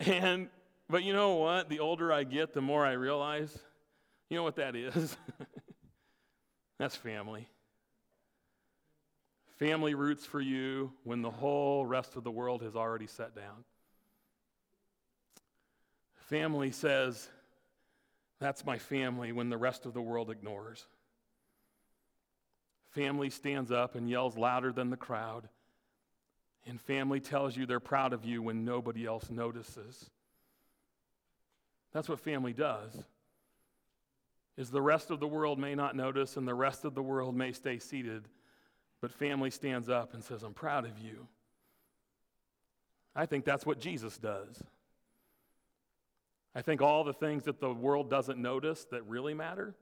and, 0.00 0.48
but 0.90 1.04
you 1.04 1.12
know 1.12 1.36
what? 1.36 1.68
The 1.68 1.78
older 1.78 2.12
I 2.12 2.24
get, 2.24 2.52
the 2.52 2.60
more 2.60 2.84
I 2.84 2.94
realize, 2.94 3.56
you 4.30 4.36
know 4.36 4.42
what 4.42 4.56
that 4.56 4.74
is? 4.74 5.16
that's 6.80 6.96
family. 6.96 7.46
Family 9.58 9.94
roots 9.94 10.26
for 10.26 10.40
you 10.40 10.92
when 11.04 11.22
the 11.22 11.30
whole 11.30 11.86
rest 11.86 12.16
of 12.16 12.24
the 12.24 12.30
world 12.30 12.62
has 12.62 12.74
already 12.74 13.06
set 13.06 13.36
down. 13.36 13.64
Family 16.16 16.72
says, 16.72 17.28
That's 18.40 18.66
my 18.66 18.78
family 18.78 19.30
when 19.30 19.50
the 19.50 19.56
rest 19.56 19.86
of 19.86 19.94
the 19.94 20.02
world 20.02 20.30
ignores. 20.30 20.84
Family 22.90 23.30
stands 23.30 23.70
up 23.70 23.94
and 23.94 24.08
yells 24.08 24.36
louder 24.36 24.72
than 24.72 24.90
the 24.90 24.96
crowd. 24.96 25.48
And 26.66 26.80
family 26.80 27.20
tells 27.20 27.56
you 27.56 27.66
they're 27.66 27.78
proud 27.78 28.12
of 28.12 28.24
you 28.24 28.42
when 28.42 28.64
nobody 28.64 29.04
else 29.06 29.30
notices. 29.30 30.10
That's 31.92 32.08
what 32.08 32.20
family 32.20 32.52
does. 32.52 33.04
Is 34.56 34.70
the 34.70 34.82
rest 34.82 35.10
of 35.10 35.20
the 35.20 35.26
world 35.26 35.58
may 35.58 35.74
not 35.74 35.94
notice 35.94 36.36
and 36.36 36.48
the 36.48 36.54
rest 36.54 36.84
of 36.84 36.94
the 36.94 37.02
world 37.02 37.36
may 37.36 37.52
stay 37.52 37.78
seated 37.78 38.28
but 39.00 39.12
family 39.12 39.50
stands 39.50 39.88
up 39.88 40.14
and 40.14 40.24
says, 40.24 40.42
I'm 40.42 40.54
proud 40.54 40.84
of 40.84 40.98
you. 40.98 41.26
I 43.14 43.26
think 43.26 43.44
that's 43.44 43.64
what 43.64 43.78
Jesus 43.78 44.18
does. 44.18 44.62
I 46.54 46.62
think 46.62 46.80
all 46.80 47.04
the 47.04 47.12
things 47.12 47.44
that 47.44 47.60
the 47.60 47.72
world 47.72 48.08
doesn't 48.10 48.38
notice 48.38 48.84
that 48.90 49.04
really 49.06 49.34
matter, 49.34 49.74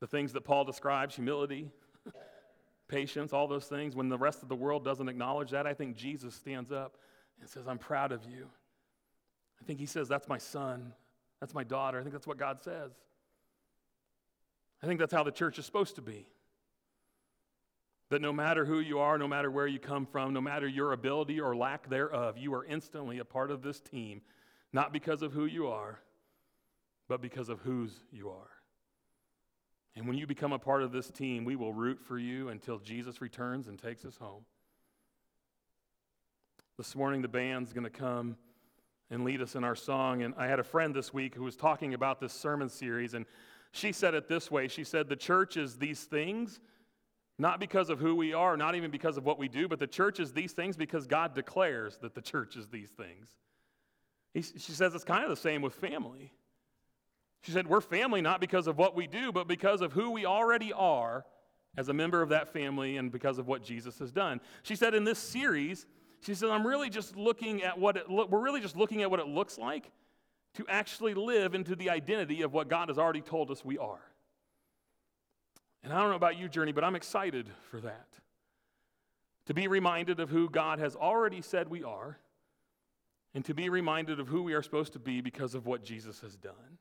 the 0.00 0.06
things 0.06 0.32
that 0.32 0.42
Paul 0.42 0.64
describes 0.64 1.16
humility, 1.16 1.68
patience, 2.88 3.32
all 3.32 3.48
those 3.48 3.66
things 3.66 3.94
when 3.94 4.08
the 4.08 4.18
rest 4.18 4.42
of 4.42 4.48
the 4.48 4.56
world 4.56 4.84
doesn't 4.84 5.08
acknowledge 5.08 5.50
that, 5.50 5.66
I 5.66 5.74
think 5.74 5.96
Jesus 5.96 6.34
stands 6.34 6.70
up 6.70 6.96
and 7.40 7.48
says, 7.48 7.66
I'm 7.66 7.78
proud 7.78 8.12
of 8.12 8.24
you. 8.24 8.46
I 9.60 9.64
think 9.64 9.78
he 9.78 9.86
says, 9.86 10.08
That's 10.08 10.28
my 10.28 10.38
son. 10.38 10.92
That's 11.40 11.54
my 11.54 11.64
daughter. 11.64 11.98
I 11.98 12.02
think 12.02 12.12
that's 12.12 12.26
what 12.26 12.36
God 12.36 12.62
says. 12.62 12.92
I 14.82 14.86
think 14.86 15.00
that's 15.00 15.12
how 15.12 15.22
the 15.22 15.30
church 15.30 15.58
is 15.58 15.66
supposed 15.66 15.96
to 15.96 16.02
be. 16.02 16.26
That 18.10 18.20
no 18.20 18.32
matter 18.32 18.64
who 18.64 18.80
you 18.80 18.98
are, 18.98 19.16
no 19.18 19.28
matter 19.28 19.50
where 19.50 19.66
you 19.66 19.78
come 19.78 20.04
from, 20.04 20.34
no 20.34 20.40
matter 20.40 20.66
your 20.66 20.92
ability 20.92 21.40
or 21.40 21.56
lack 21.56 21.88
thereof, 21.88 22.36
you 22.36 22.52
are 22.54 22.64
instantly 22.64 23.18
a 23.18 23.24
part 23.24 23.50
of 23.50 23.62
this 23.62 23.80
team, 23.80 24.20
not 24.72 24.92
because 24.92 25.22
of 25.22 25.32
who 25.32 25.46
you 25.46 25.68
are, 25.68 26.00
but 27.08 27.22
because 27.22 27.48
of 27.48 27.60
whose 27.60 27.92
you 28.10 28.30
are. 28.30 28.50
And 29.96 30.06
when 30.06 30.16
you 30.16 30.26
become 30.26 30.52
a 30.52 30.58
part 30.58 30.82
of 30.82 30.92
this 30.92 31.10
team, 31.10 31.44
we 31.44 31.56
will 31.56 31.72
root 31.72 32.00
for 32.00 32.18
you 32.18 32.48
until 32.48 32.78
Jesus 32.78 33.20
returns 33.20 33.68
and 33.68 33.78
takes 33.78 34.04
us 34.04 34.16
home. 34.16 34.44
This 36.78 36.96
morning, 36.96 37.22
the 37.22 37.28
band's 37.28 37.72
going 37.72 37.84
to 37.84 37.90
come 37.90 38.36
and 39.10 39.24
lead 39.24 39.42
us 39.42 39.54
in 39.54 39.64
our 39.64 39.74
song. 39.74 40.22
And 40.22 40.34
I 40.38 40.46
had 40.46 40.58
a 40.58 40.64
friend 40.64 40.94
this 40.94 41.12
week 41.12 41.34
who 41.34 41.42
was 41.42 41.56
talking 41.56 41.94
about 41.94 42.20
this 42.20 42.32
sermon 42.32 42.68
series, 42.68 43.14
and 43.14 43.26
she 43.72 43.92
said 43.92 44.14
it 44.14 44.28
this 44.28 44.50
way 44.50 44.68
She 44.68 44.84
said, 44.84 45.08
The 45.08 45.16
church 45.16 45.56
is 45.56 45.76
these 45.76 46.04
things, 46.04 46.60
not 47.40 47.58
because 47.58 47.88
of 47.88 47.98
who 47.98 48.14
we 48.14 48.34
are, 48.34 48.56
not 48.56 48.74
even 48.74 48.90
because 48.90 49.16
of 49.16 49.24
what 49.24 49.38
we 49.38 49.48
do, 49.48 49.66
but 49.66 49.78
the 49.78 49.86
church 49.86 50.20
is 50.20 50.32
these 50.32 50.52
things 50.52 50.76
because 50.76 51.06
God 51.06 51.34
declares 51.34 51.96
that 52.02 52.14
the 52.14 52.20
church 52.20 52.54
is 52.54 52.68
these 52.68 52.90
things. 52.90 53.30
He, 54.34 54.42
she 54.42 54.72
says 54.72 54.94
it's 54.94 55.04
kind 55.04 55.24
of 55.24 55.30
the 55.30 55.36
same 55.36 55.62
with 55.62 55.74
family. 55.74 56.34
She 57.42 57.52
said, 57.52 57.66
We're 57.66 57.80
family 57.80 58.20
not 58.20 58.40
because 58.40 58.66
of 58.66 58.76
what 58.76 58.94
we 58.94 59.06
do, 59.06 59.32
but 59.32 59.48
because 59.48 59.80
of 59.80 59.92
who 59.92 60.10
we 60.10 60.26
already 60.26 60.72
are 60.74 61.24
as 61.78 61.88
a 61.88 61.94
member 61.94 62.20
of 62.20 62.28
that 62.28 62.52
family 62.52 62.98
and 62.98 63.10
because 63.10 63.38
of 63.38 63.48
what 63.48 63.62
Jesus 63.64 63.98
has 64.00 64.12
done. 64.12 64.42
She 64.62 64.76
said, 64.76 64.94
In 64.94 65.04
this 65.04 65.18
series, 65.18 65.86
she 66.20 66.34
said, 66.34 66.50
I'm 66.50 66.66
really 66.66 66.90
just 66.90 67.16
looking 67.16 67.62
at 67.62 67.78
what 67.78 67.96
it 67.96 68.10
lo- 68.10 68.26
we're 68.30 68.42
really 68.42 68.60
just 68.60 68.76
looking 68.76 69.00
at 69.00 69.10
what 69.10 69.18
it 69.18 69.26
looks 69.26 69.56
like 69.56 69.90
to 70.56 70.66
actually 70.68 71.14
live 71.14 71.54
into 71.54 71.74
the 71.74 71.88
identity 71.88 72.42
of 72.42 72.52
what 72.52 72.68
God 72.68 72.88
has 72.88 72.98
already 72.98 73.22
told 73.22 73.50
us 73.50 73.64
we 73.64 73.78
are. 73.78 74.09
And 75.82 75.92
I 75.92 76.00
don't 76.00 76.10
know 76.10 76.16
about 76.16 76.38
you, 76.38 76.48
Journey, 76.48 76.72
but 76.72 76.84
I'm 76.84 76.96
excited 76.96 77.48
for 77.70 77.80
that. 77.80 78.08
To 79.46 79.54
be 79.54 79.66
reminded 79.66 80.20
of 80.20 80.28
who 80.28 80.48
God 80.48 80.78
has 80.78 80.94
already 80.94 81.40
said 81.42 81.68
we 81.68 81.82
are, 81.82 82.18
and 83.34 83.44
to 83.44 83.54
be 83.54 83.68
reminded 83.68 84.20
of 84.20 84.28
who 84.28 84.42
we 84.42 84.52
are 84.52 84.62
supposed 84.62 84.92
to 84.92 84.98
be 84.98 85.20
because 85.20 85.54
of 85.54 85.66
what 85.66 85.82
Jesus 85.82 86.20
has 86.20 86.36
done. 86.36 86.78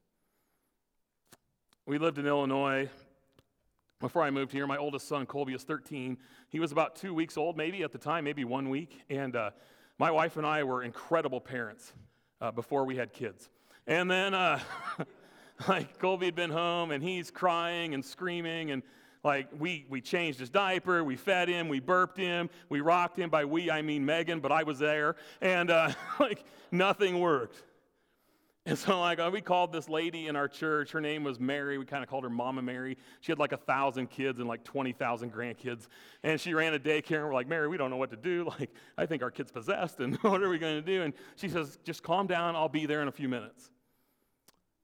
We 1.85 1.97
lived 1.97 2.17
in 2.17 2.25
Illinois 2.27 2.89
before 3.99 4.23
I 4.23 4.29
moved 4.29 4.51
here. 4.51 4.67
My 4.67 4.77
oldest 4.77 5.07
son, 5.07 5.25
Colby, 5.25 5.53
is 5.53 5.63
13. 5.63 6.17
He 6.49 6.59
was 6.59 6.71
about 6.71 6.95
two 6.95 7.13
weeks 7.13 7.37
old, 7.37 7.57
maybe 7.57 7.83
at 7.83 7.91
the 7.91 7.97
time, 7.97 8.23
maybe 8.23 8.45
one 8.45 8.69
week. 8.69 9.01
And 9.09 9.35
uh, 9.35 9.51
my 9.97 10.11
wife 10.11 10.37
and 10.37 10.45
I 10.45 10.63
were 10.63 10.83
incredible 10.83 11.41
parents 11.41 11.93
uh, 12.41 12.51
before 12.51 12.85
we 12.85 12.95
had 12.95 13.13
kids. 13.13 13.49
And 13.87 14.09
then, 14.09 14.33
uh, 14.33 14.59
like, 15.67 15.99
Colby 15.99 16.27
had 16.27 16.35
been 16.35 16.51
home 16.51 16.91
and 16.91 17.03
he's 17.03 17.31
crying 17.31 17.93
and 17.93 18.03
screaming. 18.03 18.71
And, 18.71 18.83
like, 19.23 19.47
we, 19.57 19.85
we 19.89 19.99
changed 20.01 20.39
his 20.39 20.49
diaper, 20.49 21.03
we 21.03 21.17
fed 21.17 21.49
him, 21.49 21.67
we 21.67 21.79
burped 21.79 22.17
him, 22.17 22.49
we 22.69 22.79
rocked 22.79 23.17
him. 23.17 23.29
By 23.29 23.45
we, 23.45 23.69
I 23.69 23.81
mean 23.81 24.05
Megan, 24.05 24.39
but 24.39 24.51
I 24.51 24.63
was 24.63 24.79
there. 24.79 25.15
And, 25.41 25.69
uh, 25.69 25.91
like, 26.19 26.43
nothing 26.71 27.19
worked. 27.19 27.63
And 28.65 28.77
so, 28.77 28.99
like, 28.99 29.19
uh, 29.19 29.29
we 29.33 29.41
called 29.41 29.71
this 29.71 29.89
lady 29.89 30.27
in 30.27 30.35
our 30.35 30.47
church. 30.47 30.91
Her 30.91 31.01
name 31.01 31.23
was 31.23 31.39
Mary. 31.39 31.77
We 31.77 31.85
kind 31.85 32.03
of 32.03 32.09
called 32.09 32.23
her 32.23 32.29
Mama 32.29 32.61
Mary. 32.61 32.97
She 33.21 33.31
had 33.31 33.39
like 33.39 33.51
a 33.51 33.57
thousand 33.57 34.11
kids 34.11 34.39
and 34.39 34.47
like 34.47 34.63
20,000 34.63 35.33
grandkids. 35.33 35.87
And 36.23 36.39
she 36.39 36.53
ran 36.53 36.73
a 36.73 36.79
daycare. 36.79 37.17
And 37.17 37.25
we're 37.25 37.33
like, 37.33 37.47
Mary, 37.47 37.67
we 37.67 37.77
don't 37.77 37.89
know 37.89 37.97
what 37.97 38.11
to 38.11 38.17
do. 38.17 38.47
Like, 38.59 38.71
I 38.97 39.05
think 39.05 39.23
our 39.23 39.31
kid's 39.31 39.51
possessed. 39.51 39.99
And 39.99 40.17
what 40.17 40.43
are 40.43 40.49
we 40.49 40.59
going 40.59 40.75
to 40.75 40.81
do? 40.81 41.01
And 41.01 41.13
she 41.35 41.49
says, 41.49 41.79
just 41.83 42.03
calm 42.03 42.27
down. 42.27 42.55
I'll 42.55 42.69
be 42.69 42.85
there 42.85 43.01
in 43.01 43.07
a 43.07 43.11
few 43.11 43.29
minutes. 43.29 43.71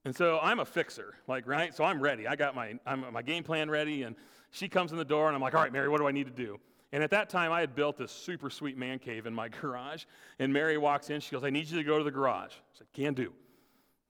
And 0.05 0.15
so 0.15 0.39
I'm 0.41 0.59
a 0.59 0.65
fixer, 0.65 1.15
like, 1.27 1.47
right? 1.47 1.75
So 1.75 1.83
I'm 1.83 1.99
ready. 1.99 2.27
I 2.27 2.35
got 2.35 2.55
my, 2.55 2.75
I'm, 2.85 3.11
my 3.11 3.23
game 3.23 3.43
plan 3.43 3.71
ready. 3.71 4.03
And 4.03 4.15
she 4.51 4.69
comes 4.69 4.91
in 4.91 4.99
the 4.99 5.05
door, 5.05 5.27
and 5.27 5.35
I'm 5.35 5.41
like, 5.41 5.55
all 5.55 5.61
right, 5.61 5.73
Mary, 5.73 5.89
what 5.89 5.97
do 5.99 6.07
I 6.07 6.11
need 6.11 6.27
to 6.27 6.31
do? 6.31 6.59
And 6.91 7.03
at 7.03 7.09
that 7.09 7.27
time, 7.27 7.51
I 7.51 7.59
had 7.59 7.75
built 7.75 7.97
this 7.97 8.11
super 8.11 8.51
sweet 8.51 8.77
man 8.77 8.99
cave 8.99 9.25
in 9.25 9.33
my 9.33 9.49
garage. 9.61 10.05
And 10.37 10.53
Mary 10.53 10.77
walks 10.77 11.09
in. 11.09 11.19
She 11.19 11.31
goes, 11.31 11.43
I 11.43 11.49
need 11.49 11.67
you 11.67 11.77
to 11.77 11.83
go 11.83 11.97
to 11.97 12.03
the 12.03 12.11
garage. 12.11 12.51
I 12.51 12.77
said, 12.77 12.87
can 12.93 13.15
do. 13.15 13.33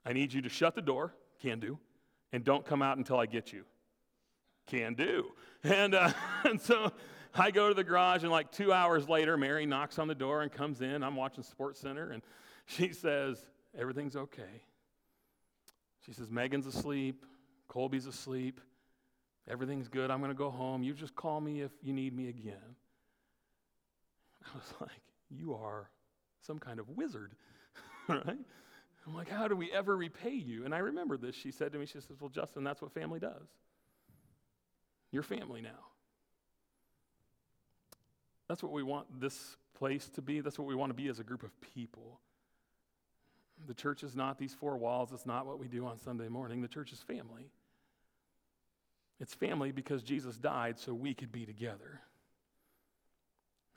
I 0.05 0.12
need 0.12 0.34
you 0.34 0.41
to 0.41 0.49
shut 0.49 0.75
the 0.75 0.81
door, 0.81 1.13
can 1.41 1.60
do, 1.60 1.79
and 2.31 2.43
don't 2.43 2.65
come 2.65 2.81
out 2.81 2.97
until 2.97 3.17
I 3.17 3.25
get 3.25 3.53
you. 3.53 3.63
Can 4.67 4.93
do. 4.95 5.31
And, 5.63 5.95
uh, 5.95 6.12
and 6.43 6.60
so 6.60 6.91
I 7.34 7.51
go 7.51 7.69
to 7.69 7.73
the 7.73 7.86
garage, 7.86 8.23
and 8.23 8.31
like 8.31 8.51
two 8.51 8.73
hours 8.73 9.08
later, 9.08 9.38
Mary 9.38 9.65
knocks 9.65 9.97
on 9.97 10.10
the 10.10 10.15
door 10.15 10.41
and 10.41 10.51
comes 10.51 10.81
in. 10.81 11.03
I'm 11.03 11.15
watching 11.15 11.43
Sports 11.43 11.79
Center, 11.79 12.12
and 12.12 12.21
she 12.65 12.91
says, 12.91 13.45
Everything's 13.77 14.15
okay. 14.15 14.62
She 16.06 16.13
says, 16.13 16.30
Megan's 16.30 16.68
asleep, 16.68 17.26
Colby's 17.68 18.06
asleep, 18.06 18.62
everything's 19.50 19.88
good. 19.88 20.12
I'm 20.12 20.20
going 20.20 20.32
to 20.32 20.38
go 20.38 20.52
home. 20.52 20.84
You 20.84 20.94
just 20.94 21.15
call 21.15 21.41
me 21.41 21.62
if 21.62 21.72
you 21.82 21.94
need 21.94 22.15
me 22.15 22.30
again. 22.30 22.76
I 24.46 24.58
was 24.58 24.74
like, 24.82 25.02
You 25.30 25.56
are 25.56 25.89
some 26.41 26.60
kind 26.60 26.80
of 26.80 26.89
wizard, 26.89 27.34
right? 28.08 28.38
I'm 29.08 29.13
like, 29.13 29.30
how 29.30 29.48
do 29.48 29.56
we 29.56 29.72
ever 29.72 29.96
repay 29.96 30.34
you? 30.34 30.65
And 30.65 30.74
I 30.74 30.80
remember 30.80 31.15
this. 31.15 31.36
She 31.36 31.52
said 31.52 31.72
to 31.74 31.80
me, 31.80 31.86
she 31.86 32.00
says, 32.00 32.18
Well, 32.20 32.30
Justin, 32.30 32.63
that's 32.63 32.82
what 32.82 32.91
family 32.91 33.20
does. 33.20 33.48
You're 35.12 35.24
family 35.24 35.62
now. 35.62 35.70
That's 38.48 38.62
what 38.62 38.72
we 38.72 38.84
want 38.84 39.20
this 39.20 39.58
place 39.76 40.10
to 40.10 40.22
be. 40.22 40.41
That's 40.41 40.60
what 40.60 40.68
we 40.68 40.76
want 40.76 40.91
to 40.91 40.94
be 40.94 41.08
as 41.08 41.20
a 41.20 41.24
group 41.24 41.44
of 41.44 41.52
people. 41.74 42.20
The 43.68 43.74
church 43.74 44.04
is 44.04 44.15
not 44.15 44.38
these 44.38 44.54
four 44.54 44.78
walls. 44.78 45.12
It's 45.12 45.26
not 45.26 45.46
what 45.46 45.60
we 45.60 45.68
do 45.68 45.86
on 45.86 45.98
Sunday 45.98 46.28
morning. 46.28 46.62
The 46.62 46.68
church 46.68 46.91
is 46.91 47.00
family. 47.00 47.50
It's 49.20 49.34
family 49.34 49.72
because 49.72 50.04
Jesus 50.04 50.38
died 50.38 50.78
so 50.78 50.94
we 50.94 51.13
could 51.13 51.32
be 51.32 51.46
together. 51.46 52.02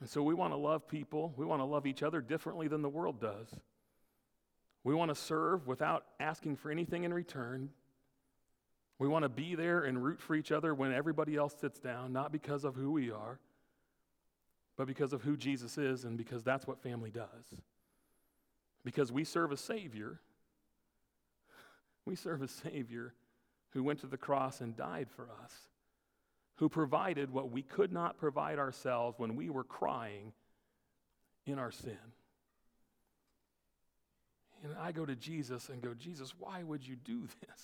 And 0.00 0.08
so 0.08 0.22
we 0.22 0.34
want 0.34 0.52
to 0.52 0.56
love 0.56 0.88
people. 0.88 1.32
We 1.36 1.46
want 1.46 1.60
to 1.60 1.64
love 1.64 1.86
each 1.86 2.02
other 2.02 2.20
differently 2.20 2.68
than 2.68 2.82
the 2.82 2.88
world 2.88 3.20
does. 3.20 3.48
We 4.84 4.94
want 4.94 5.10
to 5.10 5.14
serve 5.14 5.66
without 5.66 6.04
asking 6.20 6.56
for 6.56 6.70
anything 6.70 7.04
in 7.04 7.12
return. 7.12 7.70
We 8.98 9.08
want 9.08 9.24
to 9.24 9.28
be 9.28 9.54
there 9.54 9.80
and 9.84 10.02
root 10.02 10.20
for 10.20 10.34
each 10.34 10.50
other 10.50 10.74
when 10.74 10.92
everybody 10.92 11.36
else 11.36 11.54
sits 11.60 11.78
down, 11.78 12.12
not 12.12 12.32
because 12.32 12.64
of 12.64 12.74
who 12.74 12.92
we 12.92 13.10
are, 13.10 13.38
but 14.76 14.86
because 14.86 15.12
of 15.12 15.22
who 15.22 15.36
Jesus 15.36 15.78
is 15.78 16.04
and 16.04 16.16
because 16.16 16.42
that's 16.42 16.66
what 16.66 16.82
family 16.82 17.10
does. 17.10 17.60
Because 18.88 19.12
we 19.12 19.22
serve 19.22 19.52
a 19.52 19.56
Savior. 19.58 20.18
We 22.06 22.16
serve 22.16 22.40
a 22.40 22.48
Savior 22.48 23.12
who 23.72 23.82
went 23.82 24.00
to 24.00 24.06
the 24.06 24.16
cross 24.16 24.62
and 24.62 24.74
died 24.74 25.08
for 25.14 25.28
us, 25.44 25.52
who 26.54 26.70
provided 26.70 27.30
what 27.30 27.50
we 27.50 27.60
could 27.60 27.92
not 27.92 28.16
provide 28.16 28.58
ourselves 28.58 29.18
when 29.18 29.36
we 29.36 29.50
were 29.50 29.62
crying 29.62 30.32
in 31.44 31.58
our 31.58 31.70
sin. 31.70 31.98
And 34.64 34.72
I 34.80 34.92
go 34.92 35.04
to 35.04 35.14
Jesus 35.14 35.68
and 35.68 35.82
go, 35.82 35.92
Jesus, 35.92 36.32
why 36.38 36.62
would 36.62 36.88
you 36.88 36.96
do 36.96 37.28
this? 37.46 37.62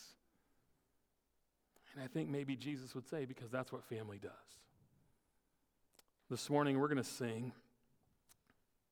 And 1.95 2.05
I 2.05 2.07
think 2.07 2.29
maybe 2.29 2.55
Jesus 2.55 2.95
would 2.95 3.09
say, 3.09 3.25
because 3.25 3.51
that's 3.51 3.73
what 3.73 3.83
family 3.85 4.19
does. 4.19 4.31
This 6.29 6.51
morning 6.51 6.79
we're 6.79 6.89
going 6.89 6.99
to 6.99 7.03
sing. 7.03 7.51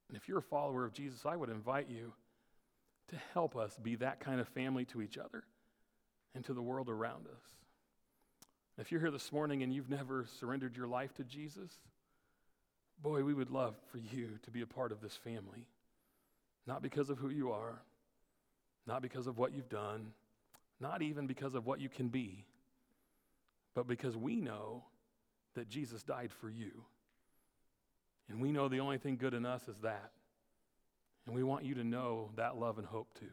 And 0.09 0.17
if 0.17 0.31
you're 0.31 0.39
a 0.39 0.43
follower 0.43 0.87
of 0.87 0.95
Jesus, 0.95 1.27
I 1.27 1.37
would 1.37 1.51
invite 1.51 1.91
you 1.91 2.15
to 3.13 3.19
help 3.35 3.57
us 3.57 3.79
be 3.83 3.97
that 3.97 4.21
kind 4.21 4.41
of 4.41 4.49
family 4.49 4.85
to 4.87 5.03
each 5.03 5.19
other 5.19 5.45
and 6.35 6.45
to 6.45 6.55
the 6.55 6.63
world 6.63 6.89
around 6.89 7.27
us. 7.27 7.43
If 8.79 8.91
you're 8.91 9.01
here 9.01 9.11
this 9.11 9.31
morning 9.31 9.63
and 9.63 9.73
you've 9.73 9.91
never 9.91 10.27
surrendered 10.41 10.77
your 10.77 10.87
life 10.87 11.13
to 11.15 11.25
Jesus, 11.25 11.71
boy, 13.03 13.23
we 13.23 13.35
would 13.35 13.51
love 13.51 13.77
for 13.91 13.99
you 13.99 14.39
to 14.45 14.51
be 14.51 14.63
a 14.63 14.67
part 14.67 14.93
of 14.93 15.03
this 15.03 15.15
family. 15.15 15.67
Not 16.67 16.83
because 16.83 17.11
of 17.11 17.19
who 17.19 17.29
you 17.29 17.53
are, 17.53 17.83
not 18.87 19.03
because 19.03 19.27
of 19.27 19.37
what 19.37 19.53
you've 19.53 19.69
done, 19.69 20.13
not 20.81 21.03
even 21.03 21.27
because 21.27 21.55
of 21.55 21.67
what 21.67 21.81
you 21.81 21.91
can 21.91 22.09
be, 22.09 22.47
but 23.75 23.87
because 23.87 24.17
we 24.17 24.41
know 24.41 24.85
that 25.55 25.69
Jesus 25.69 26.03
died 26.03 26.31
for 26.41 26.49
you. 26.49 26.85
And 28.29 28.41
we 28.41 28.53
know 28.53 28.69
the 28.69 28.81
only 28.81 28.99
thing 28.99 29.17
good 29.17 29.35
in 29.35 29.45
us 29.45 29.69
is 29.69 29.77
that. 29.83 30.13
And 31.27 31.35
we 31.35 31.43
want 31.43 31.65
you 31.65 31.75
to 31.75 31.85
know 31.85 32.31
that 32.37 32.59
love 32.59 32.79
and 32.79 32.87
hope 32.87 33.09
too. 33.19 33.27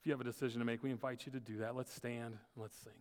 If 0.00 0.06
you 0.06 0.12
have 0.12 0.20
a 0.20 0.24
decision 0.24 0.58
to 0.58 0.64
make, 0.64 0.82
we 0.82 0.90
invite 0.90 1.24
you 1.26 1.32
to 1.32 1.40
do 1.40 1.58
that. 1.58 1.76
Let's 1.76 1.94
stand 1.94 2.36
and 2.54 2.62
let's 2.62 2.76
sing. 2.76 2.92